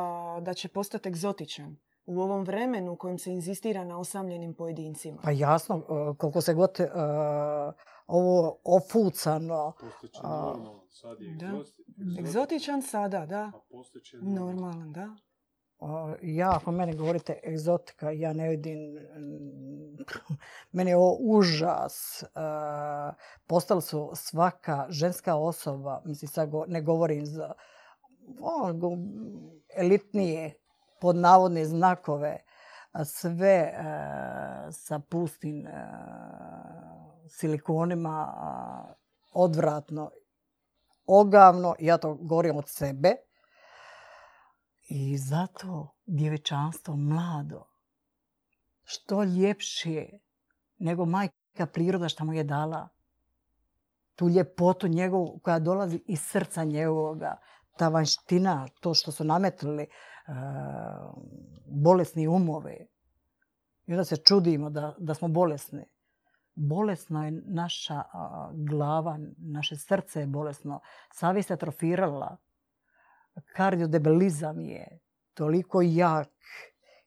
da 0.42 0.54
će 0.54 0.68
postati 0.68 1.10
egzotičan 1.10 1.78
u 2.06 2.22
ovom 2.22 2.44
vremenu 2.44 2.92
u 2.92 2.98
kojem 2.98 3.18
se 3.20 3.32
inzistira 3.32 3.84
na 3.84 4.00
osamljenim 4.00 4.54
pojedincima. 4.54 5.22
Pa 5.24 5.32
jasno, 5.32 5.84
a, 5.90 6.14
koliko 6.18 6.42
se 6.42 6.54
god 6.54 6.70
a, 6.82 7.72
ovo 8.08 8.60
ofucano, 8.66 9.74
Postaće 9.80 10.20
A, 10.24 10.30
normalan. 10.30 10.80
Sad 10.92 11.22
je 11.22 11.36
da. 11.36 11.46
egzotičan. 11.48 12.20
Egzotičan 12.20 12.82
sada, 12.82 13.26
da. 13.26 13.42
A 13.44 13.52
normalan. 14.24 14.94
Da. 14.94 15.16
A, 15.80 16.16
Ja, 16.22 16.52
ako 16.52 16.72
mene 16.72 16.94
govorite 16.94 17.40
egzotika, 17.46 18.12
ja 18.12 18.34
ne 18.34 18.50
vidim, 18.50 18.80
meni 20.72 20.92
je 20.92 20.98
ovo 20.98 21.18
užas. 21.20 22.24
A, 22.36 23.14
Postali 23.48 23.82
su 23.82 24.12
svaka 24.16 24.86
ženska 24.90 25.36
osoba, 25.36 26.02
mislim 26.06 26.30
sad 26.30 26.50
go- 26.50 26.66
ne 26.68 26.82
govorim 26.82 27.26
za 27.26 27.52
ono, 28.40 28.98
elitnije, 29.76 30.54
pod 31.02 31.16
navodne 31.16 31.66
znakove, 31.66 32.38
sve 33.06 33.74
a, 33.78 34.72
sa 34.72 35.00
pustim 35.00 35.68
a, 35.68 36.88
silikonima, 37.30 38.34
odvratno, 39.34 40.12
ogavno, 41.06 41.76
ja 41.80 41.98
to 41.98 42.14
govorim 42.14 42.58
od 42.58 42.68
sebe. 42.68 43.16
I 44.90 45.18
zato 45.18 45.96
djevečanstvo 46.06 46.96
mlado, 46.96 47.68
što 48.84 49.24
ljepše 49.24 50.08
nego 50.78 51.06
majka 51.06 51.66
priroda 51.74 52.10
što 52.10 52.26
mu 52.26 52.34
je 52.34 52.44
dala. 52.44 52.90
Tu 54.16 54.30
ljepotu 54.30 54.88
njegovu 54.88 55.40
koja 55.44 55.60
dolazi 55.60 56.02
iz 56.06 56.22
srca 56.22 56.64
njegovoga, 56.64 57.38
ta 57.78 57.90
vanština, 57.90 58.68
to 58.80 58.94
što 58.94 59.12
su 59.12 59.24
nametili 59.24 59.84
e, 59.84 59.88
bolesni 61.66 62.28
umove. 62.28 62.78
I 63.86 63.92
onda 63.92 64.04
se 64.04 64.18
čudimo 64.18 64.70
da, 64.70 64.96
da 64.98 65.14
smo 65.14 65.28
bolesni. 65.28 65.86
Bolesna 66.56 67.26
je 67.26 67.42
naša 67.46 68.04
glava, 68.54 69.20
naše 69.38 69.76
srce 69.76 70.20
je 70.20 70.28
bolesno. 70.28 70.80
Savjest 71.14 71.50
je 71.50 71.54
atrofirala 71.54 72.38
kardiodebelizam 73.42 74.60
je 74.60 75.00
toliko 75.34 75.82
jak 75.82 76.34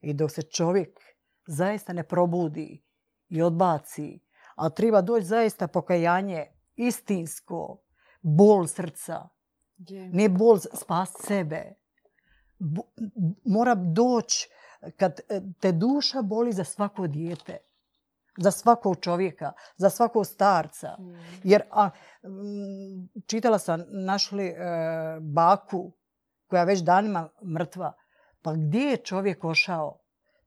i 0.01 0.15
dok 0.15 0.31
se 0.31 0.43
čovjek 0.43 1.01
zaista 1.47 1.93
ne 1.93 2.03
probudi 2.03 2.83
i 3.29 3.43
odbaci, 3.43 4.21
a 4.55 4.69
treba 4.69 5.01
doći 5.01 5.27
zaista 5.27 5.69
pokajanje 5.69 6.47
istinsko, 6.77 7.83
bol 8.23 8.67
srca, 8.67 9.29
Je. 9.89 10.09
ne 10.13 10.29
bol 10.29 10.59
spas 10.59 11.13
sebe. 11.27 11.75
Bo- 12.59 12.93
mora 13.45 13.75
doći 13.75 14.49
kad 14.97 15.21
e, 15.29 15.41
te 15.61 15.73
duša 15.73 16.23
boli 16.23 16.53
za 16.53 16.65
svako 16.65 17.07
dijete, 17.07 17.59
za 18.39 18.51
svakog 18.51 18.97
čovjeka, 19.01 19.53
za 19.77 19.91
svakog 19.91 20.27
starca. 20.27 20.97
Jer 21.45 21.63
a, 21.71 21.91
mm, 22.23 23.21
čitala 23.27 23.59
sam, 23.59 23.85
našli 23.89 24.47
e, 24.47 24.57
baku 25.21 25.93
koja 26.47 26.61
je 26.61 26.67
već 26.67 26.81
danima 26.81 27.29
mrtva. 27.55 27.93
Pa 28.43 28.53
gdje 28.53 28.81
je 28.81 28.97
čovjek 28.97 29.45
ošao? 29.45 29.99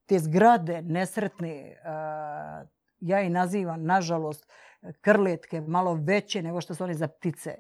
Te 0.06 0.20
zgrade 0.20 0.82
nesretne, 0.82 1.50
e, 1.50 1.78
ja 3.00 3.22
ih 3.22 3.32
nazivam, 3.32 3.84
nažalost, 3.84 4.48
krletke, 5.02 5.62
malo 5.62 5.94
veće 5.94 6.42
nego 6.42 6.62
što 6.62 6.76
su 6.76 6.84
one 6.84 6.94
za 6.94 7.08
ptice. 7.08 7.56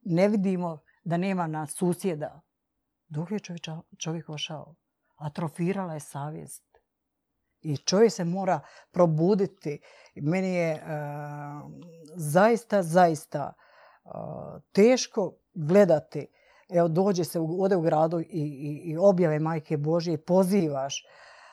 Ne 0.00 0.28
vidimo 0.28 0.78
da 1.04 1.16
nema 1.16 1.46
na 1.46 1.66
susjeda. 1.66 2.40
Dok 3.08 3.30
je 3.30 3.38
čovjek 3.98 4.28
ošao? 4.28 4.74
Atrofirala 5.16 5.94
je 5.94 6.00
savjest. 6.00 6.64
I 7.60 7.76
čovjek 7.76 8.12
se 8.12 8.24
mora 8.24 8.60
probuditi. 8.90 9.80
Meni 10.14 10.54
je 10.54 10.70
e, 10.72 10.80
zaista, 12.16 12.82
zaista 12.82 13.52
e, 13.52 14.08
teško 14.72 15.32
gledati. 15.54 16.26
Evo 16.68 16.88
dođe 16.88 17.24
se 17.24 17.40
ode 17.40 17.76
u 17.76 17.80
gradu 17.80 18.20
i, 18.20 18.24
i, 18.30 18.82
i 18.84 18.96
objave 18.96 19.38
Majke 19.38 19.76
Božje 19.76 20.14
i 20.14 20.24
pozivaš 20.24 21.04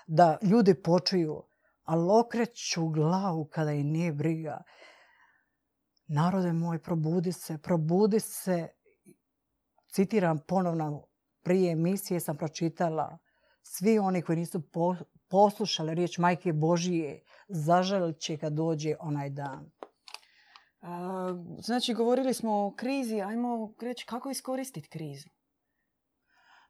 da 0.07 0.37
ljudi 0.41 0.81
počuju, 0.81 1.43
ali 1.83 2.07
okreću 2.19 2.87
glavu 2.87 3.45
kada 3.45 3.71
i 3.71 3.83
nije 3.83 4.13
briga. 4.13 4.63
Narode 6.07 6.53
moj, 6.53 6.79
probudi 6.79 7.31
se, 7.31 7.57
probudi 7.57 8.19
se. 8.19 8.67
Citiram 9.97 10.39
ponovno, 10.47 11.07
prije 11.43 11.71
emisije 11.71 12.19
sam 12.19 12.37
pročitala, 12.37 13.17
svi 13.63 13.99
oni 13.99 14.21
koji 14.21 14.37
nisu 14.37 14.61
po- 14.71 14.95
poslušali 15.27 15.95
riječ 15.95 16.17
Majke 16.17 16.53
Božije, 16.53 17.23
zažalit 17.47 18.19
će 18.19 18.37
kad 18.37 18.53
dođe 18.53 18.95
onaj 18.99 19.29
dan. 19.29 19.71
A, 20.81 21.33
znači, 21.59 21.93
govorili 21.93 22.33
smo 22.33 22.65
o 22.65 22.73
krizi, 22.75 23.21
ajmo 23.21 23.73
reći 23.81 24.05
kako 24.05 24.29
iskoristiti 24.29 24.89
krizu. 24.89 25.29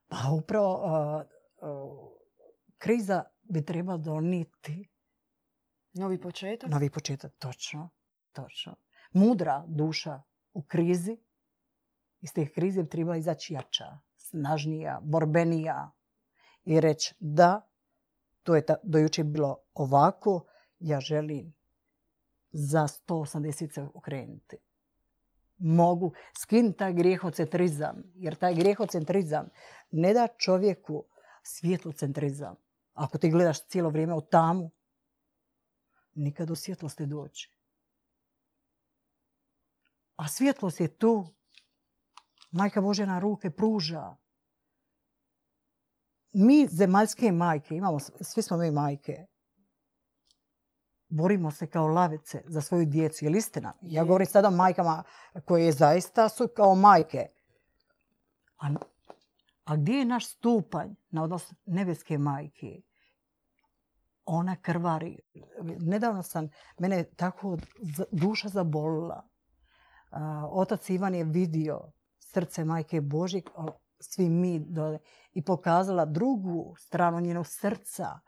Pa 0.07 0.17
upravo 0.31 0.81
a, 0.85 1.23
a, 1.61 1.97
kriza 2.77 3.23
bi 3.41 3.65
trebala 3.65 3.97
doniti 3.97 4.89
Novi 5.93 6.21
početak. 6.21 6.69
novi 6.69 6.89
početak. 6.89 7.33
Točno, 7.39 7.89
točno. 8.31 8.75
Mudra 9.13 9.63
duša 9.67 10.21
u 10.53 10.63
krizi, 10.63 11.17
iz 12.21 12.33
te 12.33 12.51
krize 12.53 12.83
bi 12.83 12.89
trebala 12.89 13.17
izaći 13.17 13.53
jača, 13.53 13.99
snažnija, 14.15 14.99
borbenija 15.03 15.91
i 16.65 16.79
reći 16.81 17.15
da, 17.19 17.69
to 18.43 18.55
je 18.55 18.65
ta, 18.65 18.75
do 18.83 18.97
jučer 18.97 19.25
bilo 19.25 19.57
ovako, 19.73 20.45
ja 20.79 20.99
želim 20.99 21.53
za 22.51 22.87
180 23.07 23.73
se 23.73 23.87
okrenuti. 23.93 24.57
Mogu 25.57 26.13
skinuti 26.39 26.77
taj 26.77 26.93
grijehocentrizam, 26.93 28.03
jer 28.15 28.35
taj 28.35 28.55
grijehocentrizam 28.55 29.49
ne 29.91 30.13
da 30.13 30.27
čovjeku 30.37 31.05
svjetlocentrizam. 31.43 32.55
Ako 32.93 33.17
ti 33.17 33.29
gledaš 33.29 33.67
cijelo 33.67 33.89
vrijeme 33.89 34.13
u 34.13 34.21
tamu, 34.21 34.71
nikad 36.13 36.47
do 36.47 36.55
svjetlosti 36.55 37.05
doći. 37.05 37.53
A 40.15 40.27
svjetlost 40.27 40.79
je 40.79 40.97
tu. 40.97 41.36
Majka 42.51 42.81
Božja 42.81 43.05
na 43.05 43.19
ruke 43.19 43.49
pruža. 43.49 44.15
Mi, 46.33 46.67
zemaljske 46.67 47.31
majke, 47.31 47.75
imamo, 47.75 47.99
svi 47.99 48.41
smo 48.41 48.57
mi 48.57 48.71
majke, 48.71 49.25
borimo 51.09 51.51
se 51.51 51.67
kao 51.67 51.87
lavice 51.87 52.43
za 52.45 52.61
svoju 52.61 52.85
djecu. 52.85 53.25
Je 53.25 53.31
li 53.31 53.37
istina? 53.37 53.73
Ja 53.81 54.03
govorim 54.03 54.27
sada 54.27 54.47
o 54.47 54.51
majkama 54.51 55.03
koje 55.45 55.71
zaista 55.71 56.29
su 56.29 56.47
kao 56.55 56.75
majke. 56.75 57.27
A, 58.57 58.69
a 59.63 59.75
gdje 59.75 59.93
je 59.93 60.05
naš 60.05 60.27
stupanj 60.27 60.89
na 61.09 61.23
odnos 61.23 61.53
nebeske 61.65 62.17
majke? 62.17 62.81
Ona 64.25 64.55
krvari. 64.55 65.19
Nedavno 65.79 66.23
sam, 66.23 66.49
mene 66.79 67.03
tako 67.03 67.57
duša 68.11 68.49
zabolila. 68.49 69.27
Otac 70.51 70.89
Ivan 70.89 71.15
je 71.15 71.23
vidio 71.23 71.91
srce 72.31 72.65
majke 72.65 73.01
Božje, 73.01 73.41
svi 73.99 74.29
mi 74.29 74.59
dole, 74.59 74.99
i 75.33 75.45
pokazala 75.45 76.05
drugu 76.05 76.75
stranu 76.77 77.19
njenog 77.19 77.47
srca 77.47 78.19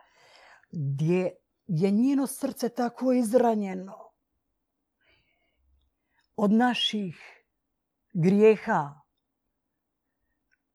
gdje 0.71 1.35
je 1.67 1.91
njeno 1.91 2.27
srce 2.27 2.69
tako 2.69 3.11
izranjeno 3.13 4.11
od 6.35 6.51
naših 6.51 7.45
grijeha. 8.13 9.01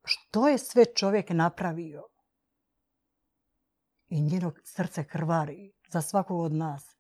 Što 0.05 0.49
je 0.49 0.59
sve 0.59 0.85
čovjek 0.85 1.31
napravio? 1.31 2.03
I 4.09 4.21
njeno 4.21 4.53
srce 4.65 5.05
krvari 5.05 5.73
za 5.89 6.03
svakog 6.03 6.41
od 6.41 6.53
nas. 6.53 6.97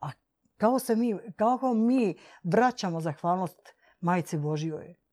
A 0.00 0.10
kao 0.56 0.78
se 0.78 0.96
mi, 0.96 1.16
kako 1.36 1.74
mi 1.74 2.16
vraćamo 2.42 3.00
zahvalnost 3.00 3.74
Majci 4.00 4.38
Božjoj? 4.38 5.05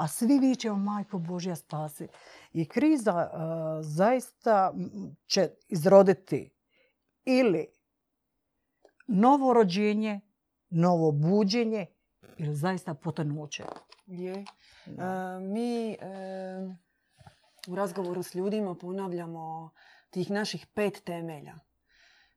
A 0.00 0.08
svi 0.08 0.38
vičemo 0.38 0.76
Majko 0.76 1.18
Božja 1.18 1.56
spasi. 1.56 2.08
I 2.52 2.68
kriza 2.68 3.30
uh, 3.32 3.40
zaista 3.84 4.72
će 5.26 5.48
izroditi 5.68 6.50
ili 7.24 7.66
novo 9.06 9.52
rođenje, 9.52 10.20
novo 10.70 11.12
buđenje 11.12 11.86
ili 12.38 12.54
zaista. 12.54 12.94
Je. 14.06 14.44
Da. 14.86 15.04
E, 15.04 15.40
mi 15.40 15.90
e, 15.90 15.96
u 17.68 17.74
razgovoru 17.74 18.22
s 18.22 18.34
ljudima 18.34 18.74
ponavljamo 18.74 19.70
tih 20.10 20.30
naših 20.30 20.66
pet 20.66 21.04
temelja. 21.04 21.54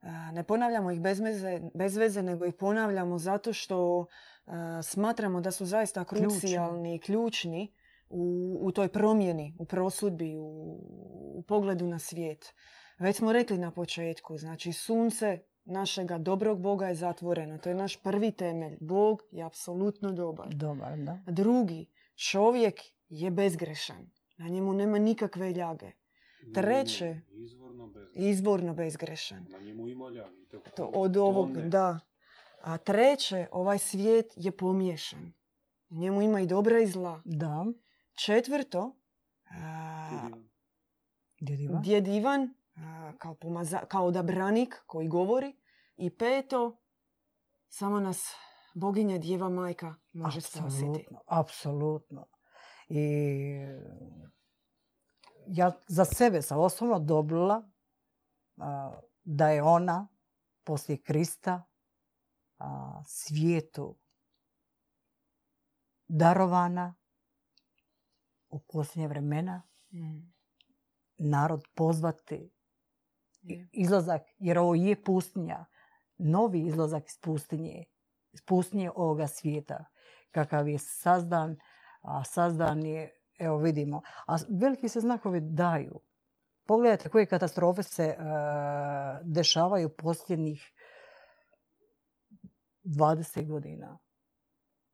E, 0.01 0.07
ne 0.34 0.43
ponavljamo 0.43 0.91
ih 0.91 1.01
bez 1.01 1.20
veze, 1.20 1.61
bez 1.74 1.97
veze, 1.97 2.24
nego 2.24 2.45
ih 2.45 2.53
ponavljamo 2.53 3.18
zato 3.18 3.53
što 3.53 4.05
e, 4.05 4.33
smatramo 4.84 5.41
da 5.41 5.52
su 5.52 5.66
zaista 5.66 6.04
krucijalni 6.06 6.96
i 6.96 7.00
ključni 7.00 7.74
u, 8.10 8.58
u 8.62 8.72
toj 8.72 8.88
promjeni, 8.88 9.56
u 9.60 9.66
prosudbi, 9.66 10.38
u, 10.38 10.44
u 11.36 11.44
pogledu 11.48 11.88
na 11.88 12.00
svijet. 12.00 12.54
Već 13.00 13.18
smo 13.18 13.34
rekli 13.34 13.58
na 13.58 13.72
početku, 13.72 14.38
znači 14.38 14.74
sunce 14.74 15.39
našega 15.66 16.18
dobrog 16.18 16.62
Boga 16.62 16.88
je 16.88 16.96
zatvoreno. 16.96 17.58
To 17.58 17.70
je 17.70 17.76
naš 17.76 18.02
prvi 18.04 18.32
temelj. 18.32 18.78
Bog 18.82 19.22
je 19.32 19.44
apsolutno 19.44 20.12
dobar. 20.12 20.48
Dobar, 20.56 20.98
da. 20.98 21.20
Drugi, 21.28 21.86
čovjek 22.16 22.82
je 23.10 23.32
bezgrešan. 23.32 24.12
Na 24.38 24.48
njemu 24.48 24.74
nema 24.74 25.00
nikakve 25.00 25.52
ljage. 25.52 25.91
Treće. 26.54 27.20
Izvorno 28.16 28.74
bezgrešan. 28.74 29.46
Na 29.50 29.60
njemu 29.60 29.88
ima 29.88 30.10
ljagi. 30.10 30.46
To, 30.76 30.86
od 30.86 31.18
ovog, 31.18 31.58
da. 31.58 32.00
A 32.64 32.78
treće, 32.78 33.47
ovaj 33.51 33.78
svijet 33.80 34.34
je 34.36 34.57
pomiješan. 34.57 35.34
U 35.89 35.95
njemu 35.95 36.22
ima 36.22 36.41
i 36.41 36.47
dobra 36.47 36.80
i 36.80 36.88
zla. 36.88 37.22
Da. 37.26 37.66
Četvrto, 38.14 38.95
a, 39.51 40.09
Vidim. 40.22 40.49
Djed 41.41 41.59
Ivan? 41.59 41.82
djed 41.82 42.07
Ivan 42.07 42.53
a, 42.76 43.14
kao, 43.18 43.36
pomaza, 43.36 43.80
kao 43.86 44.05
odabranik 44.05 44.84
koji 44.86 45.07
govori. 45.07 45.55
I 45.95 46.18
peto, 46.18 46.82
samo 47.68 47.99
nas 47.99 48.26
boginja 48.74 49.18
Djeva 49.18 49.49
Majka 49.49 49.95
može 50.14 50.41
spasiti. 50.41 50.86
Apsolutno, 50.86 51.22
apsolutno. 51.28 52.28
I 52.89 53.51
ja 55.47 55.72
za 55.88 56.05
sebe 56.05 56.41
sam 56.41 56.59
osobno 56.59 56.99
dobila 56.99 57.70
a, 58.57 58.99
da 59.24 59.49
je 59.49 59.64
ona 59.64 60.07
poslije 60.64 61.01
Krista 61.01 61.64
svijetu 63.05 63.97
darovana 66.07 66.95
u 68.49 68.59
posljednje 68.59 69.07
vremena 69.07 69.61
Mm. 69.93 70.34
narod 71.18 71.64
pozvati 71.76 72.51
izlazak, 73.72 74.22
jer 74.38 74.59
ovo 74.59 74.76
je 74.76 75.03
pustinja, 75.03 75.66
novi 76.18 76.68
izlazak 76.68 77.03
iz 77.07 77.20
pustinje, 77.22 77.86
iz 78.32 78.41
pustinje 78.41 78.91
ovoga 78.95 79.28
svijeta, 79.28 79.86
kakav 80.32 80.68
je 80.68 80.78
sazdan, 80.80 81.57
a 82.01 82.24
sazdan 82.24 82.86
je, 82.86 83.11
evo 83.39 83.57
vidimo, 83.57 84.01
a 84.28 84.38
veliki 84.49 84.89
se 84.89 84.99
znakovi 84.99 85.39
daju. 85.41 85.99
Pogledajte 86.68 87.09
koje 87.09 87.26
katastrofe 87.26 87.84
se 87.84 88.03
e, 88.03 88.16
dešavaju 89.24 89.95
posljednjih 89.97 90.74
20 92.84 93.48
godina. 93.48 94.00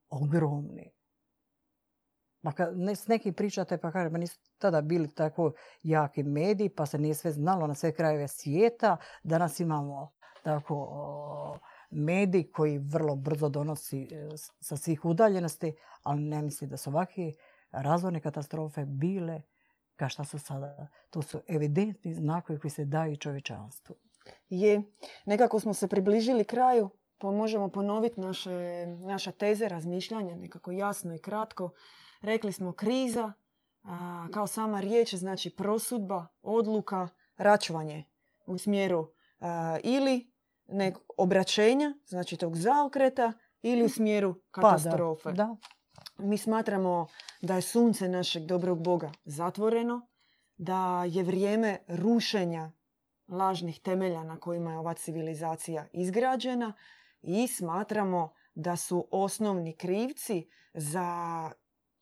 Ogromni. 0.09 0.91
Pa 2.41 2.51
kad 2.51 2.77
ne, 2.77 2.95
s 2.95 3.07
nekim 3.07 3.33
pričate 3.33 3.77
pa 3.77 3.91
kaže, 3.91 4.09
nisu 4.09 4.39
tada 4.57 4.81
bili 4.81 5.13
tako 5.13 5.51
jaki 5.83 6.23
mediji, 6.23 6.69
pa 6.69 6.85
se 6.85 6.97
nije 6.97 7.15
sve 7.15 7.31
znalo 7.31 7.67
na 7.67 7.75
sve 7.75 7.91
krajeve 7.91 8.27
svijeta. 8.27 8.97
Danas 9.23 9.59
imamo 9.59 10.11
tako 10.43 10.87
o, 10.89 11.57
medij 11.89 12.51
koji 12.51 12.77
vrlo 12.77 13.15
brzo 13.15 13.49
donosi 13.49 14.03
e, 14.03 14.29
sa 14.59 14.77
svih 14.77 15.05
udaljenosti, 15.05 15.75
ali 16.03 16.21
ne 16.21 16.41
mislim 16.41 16.69
da 16.69 16.77
su 16.77 16.89
ovakve 16.89 17.33
razvojne 17.71 18.21
katastrofe 18.21 18.85
bile 18.85 19.41
kao 19.95 20.09
što 20.09 20.23
su 20.23 20.39
sada. 20.39 20.87
To 21.09 21.21
su 21.21 21.41
evidentni 21.47 22.13
znakovi 22.13 22.59
koji 22.59 22.71
se 22.71 22.85
daju 22.85 23.17
čovječanstvu. 23.17 23.95
Je. 24.49 24.81
Nekako 25.25 25.59
smo 25.59 25.73
se 25.73 25.87
približili 25.87 26.43
kraju, 26.43 26.89
možemo 27.21 27.69
ponoviti 27.69 28.21
naše, 28.21 28.85
naša 28.85 29.31
teze, 29.31 29.67
razmišljanja, 29.67 30.35
nekako 30.35 30.71
jasno 30.71 31.15
i 31.15 31.19
kratko. 31.19 31.69
Rekli 32.21 32.51
smo 32.51 32.71
kriza, 32.71 33.33
a, 33.83 34.27
kao 34.33 34.47
sama 34.47 34.79
riječ, 34.79 35.15
znači 35.15 35.49
prosudba, 35.49 36.27
odluka, 36.41 37.07
račvanje 37.37 38.03
u 38.45 38.57
smjeru 38.57 39.07
a, 39.39 39.77
ili 39.83 40.31
nek 40.67 40.97
obraćenja, 41.17 41.93
znači 42.05 42.37
tog 42.37 42.55
zaokreta, 42.55 43.33
ili 43.61 43.83
u 43.83 43.89
smjeru 43.89 44.35
katastrofe. 44.51 45.23
Pa 45.23 45.31
Da, 45.31 45.55
Mi 46.17 46.37
smatramo 46.37 47.07
da 47.41 47.55
je 47.55 47.61
sunce 47.61 48.07
našeg 48.07 48.45
dobrog 48.45 48.83
Boga 48.83 49.11
zatvoreno, 49.25 50.07
da 50.57 51.03
je 51.07 51.23
vrijeme 51.23 51.77
rušenja 51.87 52.71
lažnih 53.27 53.79
temelja 53.79 54.23
na 54.23 54.39
kojima 54.39 54.71
je 54.71 54.77
ova 54.77 54.93
civilizacija 54.93 55.87
izgrađena 55.93 56.73
i 57.21 57.47
smatramo 57.47 58.33
da 58.55 58.75
su 58.75 59.07
osnovni 59.11 59.75
krivci 59.75 60.49
za 60.73 61.51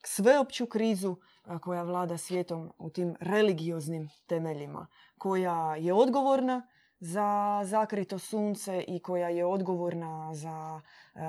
sveopću 0.05 0.65
krizu 0.65 1.15
koja 1.61 1.83
vlada 1.83 2.17
svijetom 2.17 2.73
u 2.77 2.89
tim 2.89 3.15
religioznim 3.19 4.09
temeljima, 4.27 4.87
koja 5.17 5.75
je 5.75 5.93
odgovorna 5.93 6.67
za 6.99 7.61
zakrito 7.63 8.19
sunce 8.19 8.83
i 8.87 8.99
koja 8.99 9.29
je 9.29 9.45
odgovorna 9.45 10.33
za 10.33 10.81
e, 11.15 11.19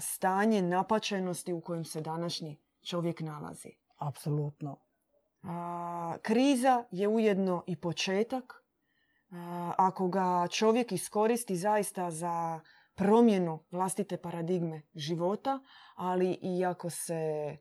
stanje 0.00 0.62
napačenosti 0.62 1.52
u 1.52 1.60
kojem 1.60 1.84
se 1.84 2.00
današnji 2.00 2.60
čovjek 2.82 3.20
nalazi. 3.20 3.70
apsolutno. 3.96 4.78
A, 5.42 6.16
kriza 6.22 6.84
je 6.90 7.08
ujedno 7.08 7.64
i 7.66 7.76
početak. 7.76 8.64
A, 9.30 9.72
ako 9.78 10.08
ga 10.08 10.48
čovjek 10.50 10.92
iskoristi 10.92 11.56
zaista 11.56 12.10
za 12.10 12.60
promjenu 12.98 13.64
vlastite 13.70 14.16
paradigme 14.16 14.82
života, 14.94 15.60
ali 15.94 16.38
i 16.42 16.64
ako 16.64 16.90
se 16.90 17.56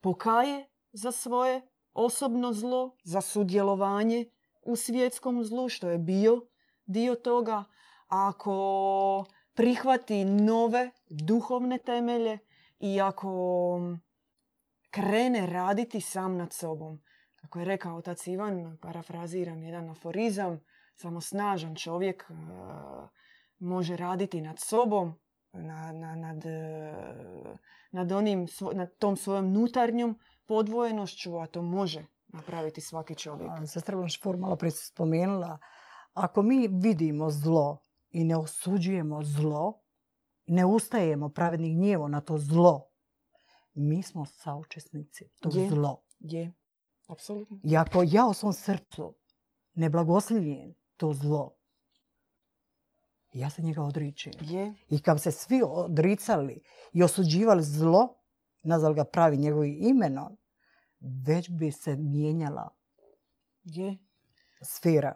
pokaje 0.00 0.68
za 0.92 1.12
svoje 1.12 1.62
osobno 1.92 2.52
zlo, 2.52 2.96
za 3.04 3.20
sudjelovanje 3.20 4.30
u 4.62 4.76
svjetskom 4.76 5.44
zlu, 5.44 5.68
što 5.68 5.90
je 5.90 5.98
bio 5.98 6.46
dio 6.86 7.14
toga, 7.14 7.64
ako 8.06 9.24
prihvati 9.54 10.24
nove 10.24 10.90
duhovne 11.08 11.78
temelje 11.78 12.38
i 12.78 13.00
ako 13.00 13.80
krene 14.90 15.46
raditi 15.46 16.00
sam 16.00 16.36
nad 16.36 16.52
sobom. 16.52 17.02
Kako 17.36 17.58
je 17.58 17.64
rekao 17.64 17.96
otac 17.96 18.26
Ivan, 18.26 18.78
parafraziram 18.82 19.62
jedan 19.62 19.90
aforizam, 19.90 20.60
samo 20.94 21.20
snažan 21.20 21.76
čovjek 21.76 22.24
e, 22.30 22.34
može 23.60 23.96
raditi 23.96 24.40
nad 24.40 24.58
sobom, 24.58 25.14
na, 25.52 25.92
na, 25.92 26.14
nad, 26.14 26.46
e, 26.46 26.94
nad, 27.90 28.12
onim, 28.12 28.46
nad 28.74 28.96
tom 28.98 29.16
svojom 29.16 29.52
nutarnjom 29.52 30.18
podvojenošću, 30.46 31.38
a 31.38 31.46
to 31.46 31.62
može 31.62 32.06
napraviti 32.28 32.80
svaki 32.80 33.14
čovjek. 33.14 33.50
Sestra 33.66 33.96
Blanšfor 33.96 34.36
malo 34.36 34.56
prije 34.56 34.70
si 34.70 34.86
spomenula, 34.86 35.58
ako 36.12 36.42
mi 36.42 36.68
vidimo 36.68 37.30
zlo 37.30 37.78
i 38.10 38.24
ne 38.24 38.36
osuđujemo 38.36 39.22
zlo, 39.22 39.80
ne 40.46 40.64
ustajemo 40.66 41.28
pravednih 41.28 41.76
gnjevo 41.76 42.08
na 42.08 42.20
to 42.20 42.38
zlo, 42.38 42.90
mi 43.74 44.02
smo 44.02 44.26
saučesnici 44.26 45.28
tog 45.40 45.54
Je. 45.54 45.68
zlo. 45.68 46.02
Je, 46.18 46.52
apsolutno. 47.08 47.60
I 47.64 47.76
ako 47.76 48.02
ja 48.06 48.26
u 48.26 48.34
svom 48.34 48.52
srcu 48.52 49.14
ne 49.74 49.90
blagoslivljen 49.90 50.74
to 50.96 51.12
zlo, 51.12 51.56
ja 53.32 53.50
se 53.50 53.62
njega 53.62 53.82
odričem. 53.82 54.32
Je, 54.40 54.74
I 54.88 55.02
kad 55.02 55.22
se 55.22 55.30
svi 55.30 55.62
odricali 55.64 56.62
i 56.92 57.02
osuđivali 57.02 57.62
zlo, 57.62 58.14
nazvali 58.62 58.94
ga 58.94 59.04
pravi 59.04 59.36
njegovim 59.36 59.76
imenom, 59.80 60.36
već 61.26 61.50
bi 61.50 61.72
se 61.72 61.96
mijenjala 61.96 62.68
je. 63.64 63.98
sfera. 64.62 65.14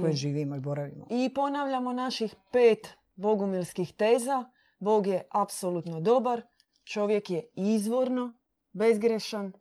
koje 0.00 0.12
živimo 0.12 0.56
i 0.56 0.60
boravimo. 0.60 1.06
I 1.10 1.34
ponavljamo 1.34 1.92
naših 1.92 2.34
pet 2.52 2.88
bogumilskih 3.16 3.92
teza. 3.92 4.44
Bog 4.78 5.06
je 5.06 5.22
apsolutno 5.30 6.00
dobar, 6.00 6.42
čovjek 6.84 7.30
je 7.30 7.48
izvorno 7.54 8.38
bezgrešan, 8.72 9.52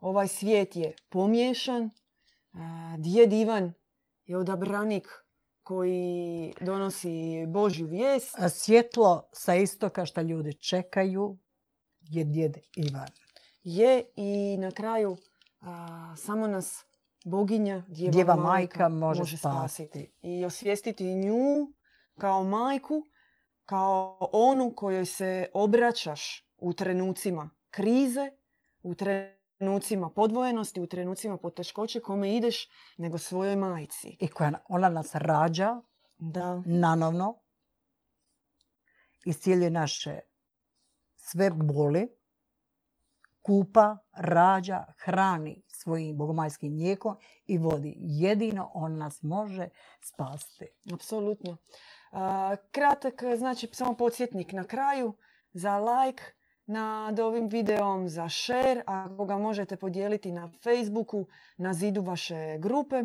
ovaj 0.00 0.28
svijet 0.28 0.76
je 0.76 0.94
pomiješan, 1.08 1.90
djed 2.98 3.32
Ivan 3.32 3.72
je 4.24 4.38
odabranik 4.38 5.08
koji 5.66 6.54
donosi 6.60 7.46
Božju 7.46 7.86
vijest. 7.86 8.38
A 8.38 8.48
svjetlo 8.48 9.28
sa 9.32 9.54
istoka 9.54 10.06
što 10.06 10.20
ljudi 10.20 10.54
čekaju 10.54 11.38
je 12.00 12.24
djed 12.24 12.56
Ivan. 12.76 13.08
Je 13.62 14.04
i 14.16 14.56
na 14.58 14.70
kraju 14.70 15.16
samo 16.16 16.46
nas 16.46 16.84
boginja, 17.24 17.82
djeva, 17.88 18.36
majka, 18.36 18.88
može, 18.88 19.36
spasiti. 19.36 20.12
I 20.22 20.44
osvijestiti 20.44 21.14
nju 21.14 21.72
kao 22.18 22.44
majku, 22.44 23.02
kao 23.64 24.18
onu 24.32 24.72
kojoj 24.76 25.04
se 25.06 25.46
obraćaš 25.54 26.48
u 26.58 26.72
trenucima 26.72 27.50
krize, 27.70 28.30
u 28.82 28.94
trenucima 28.94 29.35
podvojenosti, 30.14 30.80
u 30.80 30.86
trenucima 30.86 31.36
poteškoće, 31.36 32.00
kome 32.00 32.36
ideš 32.36 32.68
nego 32.96 33.18
svojoj 33.18 33.56
majci. 33.56 34.16
I 34.20 34.28
koja 34.28 34.52
ona 34.68 34.88
nas 34.88 35.14
rađa 35.14 35.80
da. 36.18 36.62
nanovno, 36.66 37.40
iscijeljuje 39.24 39.70
naše 39.70 40.20
sve 41.16 41.50
boli, 41.50 42.08
kupa, 43.42 43.98
rađa, 44.12 44.84
hrani 44.98 45.62
svojim 45.68 46.16
bogomajskim 46.16 46.72
mlijekom 46.72 47.16
i 47.46 47.58
vodi. 47.58 47.94
Jedino 47.98 48.70
on 48.74 48.96
nas 48.96 49.22
može 49.22 49.68
spasiti. 50.00 50.66
Apsolutno. 50.92 51.56
Kratak, 52.70 53.22
znači 53.36 53.68
samo 53.72 53.96
podsjetnik 53.96 54.52
na 54.52 54.64
kraju 54.64 55.16
za 55.52 55.78
like 55.78 56.22
nad 56.66 57.20
ovim 57.20 57.48
videom, 57.48 58.08
za 58.08 58.28
share, 58.28 58.82
ako 58.86 59.24
ga 59.24 59.38
možete 59.38 59.76
podijeliti 59.76 60.32
na 60.32 60.48
Facebooku, 60.62 61.26
na 61.56 61.74
zidu 61.74 62.02
vaše 62.02 62.58
grupe. 62.58 63.02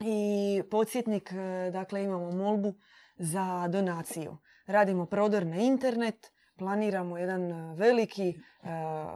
I 0.00 0.62
podsjetnik, 0.70 1.32
e, 1.32 1.70
dakle 1.70 2.04
imamo 2.04 2.30
molbu 2.30 2.74
za 3.16 3.68
donaciju. 3.68 4.36
Radimo 4.66 5.06
prodor 5.06 5.46
na 5.46 5.56
internet, 5.56 6.32
planiramo 6.56 7.18
jedan 7.18 7.52
e, 7.52 7.74
veliki 7.74 8.28
e, 8.28 8.34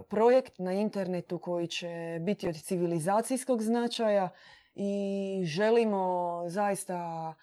projekt 0.09 0.59
na 0.59 0.73
internetu 0.73 1.39
koji 1.39 1.66
će 1.66 2.18
biti 2.20 2.49
od 2.49 2.62
civilizacijskog 2.62 3.62
značaja 3.62 4.29
i 4.75 5.43
želimo 5.45 6.43
zaista 6.47 7.35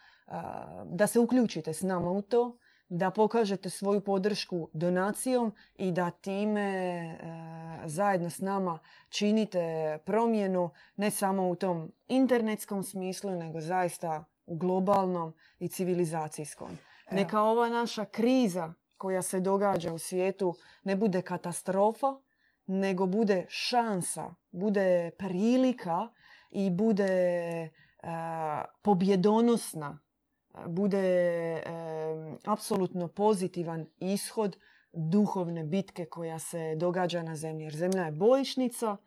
da 0.86 1.08
se 1.08 1.20
uključite 1.20 1.74
s 1.74 1.82
nama 1.82 2.12
u 2.12 2.22
to, 2.22 2.58
da 2.90 3.12
pokažete 3.12 3.70
svoju 3.70 4.02
podršku 4.02 4.70
donacijom 4.74 5.54
i 5.76 5.92
da 5.92 6.12
time 6.12 6.62
e, 6.62 7.18
zajedno 7.86 8.30
s 8.30 8.40
nama 8.40 8.80
činite 9.10 9.98
promjenu 10.06 10.70
ne 10.96 11.12
samo 11.12 11.50
u 11.50 11.56
tom 11.56 11.92
internetskom 12.08 12.84
smislu, 12.84 13.32
nego 13.32 13.62
zaista 13.62 14.26
u 14.46 14.56
globalnom 14.56 15.34
i 15.60 15.68
civilizacijskom. 15.68 16.78
Neka 17.12 17.42
ova 17.42 17.70
naša 17.70 18.06
kriza 18.06 18.74
koja 18.98 19.22
se 19.22 19.40
događa 19.40 19.94
u 19.94 19.98
svijetu 19.98 20.56
ne 20.84 20.96
bude 20.96 21.22
katastrofa, 21.22 22.16
nego 22.66 23.06
bude 23.06 23.46
šansa, 23.50 24.36
bude 24.52 25.12
prilika 25.18 26.08
i 26.50 26.70
bude 26.70 27.70
pobjedonosna 28.82 30.00
bude 30.68 31.00
e, 31.00 31.64
apsolutno 32.46 33.08
pozitivan 33.08 33.86
ishod 34.00 34.58
duhovne 34.94 35.64
bitke 35.64 36.06
koja 36.06 36.40
se 36.40 36.76
događa 36.76 37.24
na 37.24 37.36
zemlji. 37.36 37.64
Jer 37.64 37.76
zemlja 37.76 38.06
je 38.06 38.12
bojišnica 38.12 38.98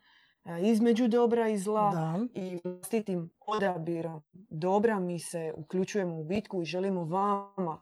između 0.61 1.07
dobra 1.07 1.47
i 1.47 1.57
zla 1.57 1.91
da. 1.91 2.41
i 2.41 2.59
vlastitim 2.63 3.29
odabirom 3.47 4.21
dobra 4.49 4.99
mi 4.99 5.19
se 5.19 5.53
uključujemo 5.57 6.19
u 6.19 6.23
bitku 6.23 6.61
i 6.61 6.65
želimo 6.65 7.05
vama 7.05 7.81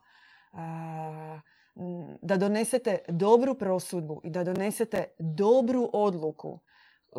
da 2.22 2.38
donesete 2.38 2.98
dobru 3.08 3.56
prosudbu 3.56 4.22
i 4.24 4.30
da 4.30 4.44
donesete 4.44 5.06
dobru 5.20 5.90
odluku 5.94 6.60
e, 6.60 7.16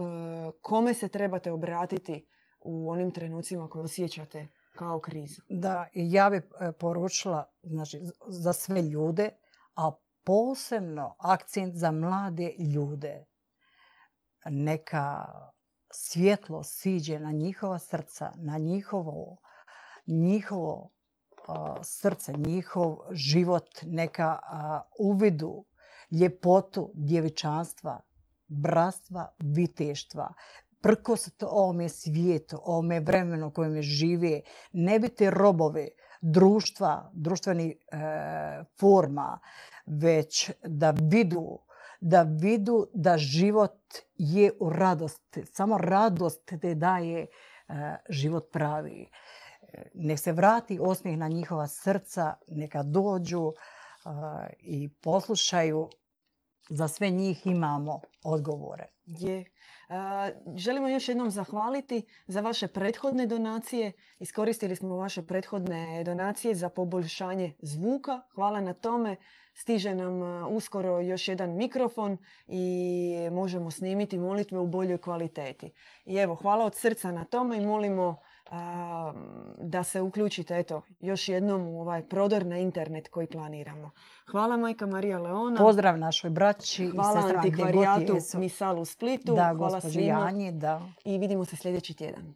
kome 0.61 0.95
se 0.95 1.09
trebate 1.09 1.53
obratiti 1.53 2.27
u 2.61 2.91
onim 2.91 3.11
trenucima 3.11 3.69
koje 3.69 3.85
osjećate 3.85 4.49
kao 4.73 5.01
krizu. 5.01 5.43
Da, 5.49 5.89
ja 5.95 6.31
bih 6.31 6.43
e, 6.61 6.73
poručila 6.73 7.51
znači, 7.63 8.01
za 8.29 8.53
sve 8.53 8.83
ljude, 8.83 9.31
a 9.77 9.91
posebno 10.25 11.17
akcent 11.19 11.75
za 11.75 11.91
mlade 11.91 12.55
ljude. 12.75 13.25
Neka 14.45 15.25
svjetlo 15.91 16.63
siđe 16.63 17.19
na 17.19 17.33
njihova 17.33 17.79
srca, 17.79 18.33
na 18.37 18.59
njihovo, 18.59 19.37
njihovo 20.07 20.91
srce, 21.83 22.33
njihov 22.33 22.97
život, 23.11 23.69
neka 23.83 24.39
uvidu 24.99 25.65
ljepotu 26.11 26.91
djevičanstva, 26.95 28.01
bratstva, 28.49 29.35
viteštva, 29.39 30.35
prkositi 30.83 31.45
ovome 31.49 31.89
svijetu, 31.89 32.61
ovome 32.65 33.01
vremenu 33.01 33.47
u 33.47 33.51
kojem 33.51 33.83
žive, 33.83 34.41
ne 34.73 34.99
biti 34.99 35.31
robove 35.31 35.89
društva, 36.21 37.11
društvenih 37.13 37.73
e, 37.73 37.99
forma, 38.81 39.39
već 39.87 40.51
da 40.65 40.91
vidu 40.91 41.59
da 42.03 42.23
vidu 42.23 42.87
da 42.95 43.19
život 43.19 43.79
je 44.15 44.53
u 44.61 44.71
radosti. 44.71 45.47
Samo 45.53 45.79
radost 45.79 46.53
te 46.61 46.75
daje 46.75 47.21
e, 47.23 47.27
život 48.09 48.51
pravi. 48.53 49.09
Nek 49.95 50.19
se 50.19 50.33
vrati 50.33 50.79
osmijeh 50.81 51.19
na 51.19 51.29
njihova 51.29 51.67
srca, 51.67 52.35
neka 52.49 52.83
dođu 52.83 53.53
e, 53.53 54.09
i 54.59 54.89
poslušaju. 54.89 55.89
Za 56.69 56.89
sve 56.89 57.11
njih 57.11 57.47
imamo 57.47 58.01
odgovore. 58.25 58.87
Je. 59.05 59.45
Želimo 60.57 60.89
još 60.89 61.09
jednom 61.09 61.31
zahvaliti 61.31 62.03
za 62.27 62.41
vaše 62.41 62.67
prethodne 62.69 63.27
donacije. 63.27 63.93
Iskoristili 64.19 64.77
smo 64.77 64.97
vaše 64.97 65.23
prethodne 65.27 66.05
donacije 66.05 66.55
za 66.55 66.69
poboljšanje 66.69 67.55
zvuka. 67.63 68.21
Hvala 68.35 68.61
na 68.61 68.75
tome. 68.75 69.17
Stiže 69.55 69.95
nam 69.95 70.23
uskoro 70.57 71.01
još 71.01 71.29
jedan 71.29 71.57
mikrofon 71.57 72.19
i 72.47 73.29
možemo 73.33 73.71
snimiti 73.71 74.19
molitve 74.19 74.59
u 74.59 74.67
boljoj 74.67 74.99
kvaliteti. 74.99 75.73
I 76.05 76.17
evo, 76.17 76.35
hvala 76.35 76.65
od 76.65 76.75
srca 76.75 77.13
na 77.13 77.25
tome 77.25 77.57
i 77.57 77.67
molimo 77.67 78.17
da 79.59 79.85
se 79.85 80.01
uključite 80.01 80.59
eto, 80.59 80.83
još 81.01 81.29
jednom 81.29 81.67
u 81.69 81.81
ovaj 81.81 82.09
prodor 82.09 82.47
na 82.47 82.59
internet 82.59 83.09
koji 83.09 83.27
planiramo. 83.27 83.91
Hvala 84.31 84.57
majka 84.57 84.87
Marija 84.87 85.19
Leona. 85.19 85.57
Pozdrav 85.59 85.99
našoj 85.99 86.31
braći 86.31 86.87
Hvala 86.87 87.31
i 87.31 87.37
antikvarijatu 87.37 88.17
Misal 88.35 88.81
u 88.81 88.85
Splitu. 88.85 89.35
Da, 89.35 89.55
Hvala 89.57 89.81
svima. 89.81 90.33
da. 90.53 90.83
I 91.05 91.19
vidimo 91.19 91.45
se 91.45 91.57
sljedeći 91.57 91.95
tjedan. 91.95 92.35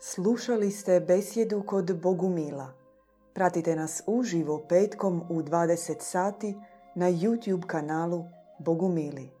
Slušali 0.00 0.70
ste 0.70 1.00
besjedu 1.00 1.62
kod 1.66 2.00
Bogumila. 2.00 2.72
Pratite 3.34 3.76
nas 3.76 4.02
uživo 4.06 4.66
petkom 4.68 5.22
u 5.30 5.42
20 5.42 6.00
sati 6.00 6.54
na 6.94 7.06
YouTube 7.10 7.66
kanalu 7.66 8.24
Bogumili. 8.58 9.33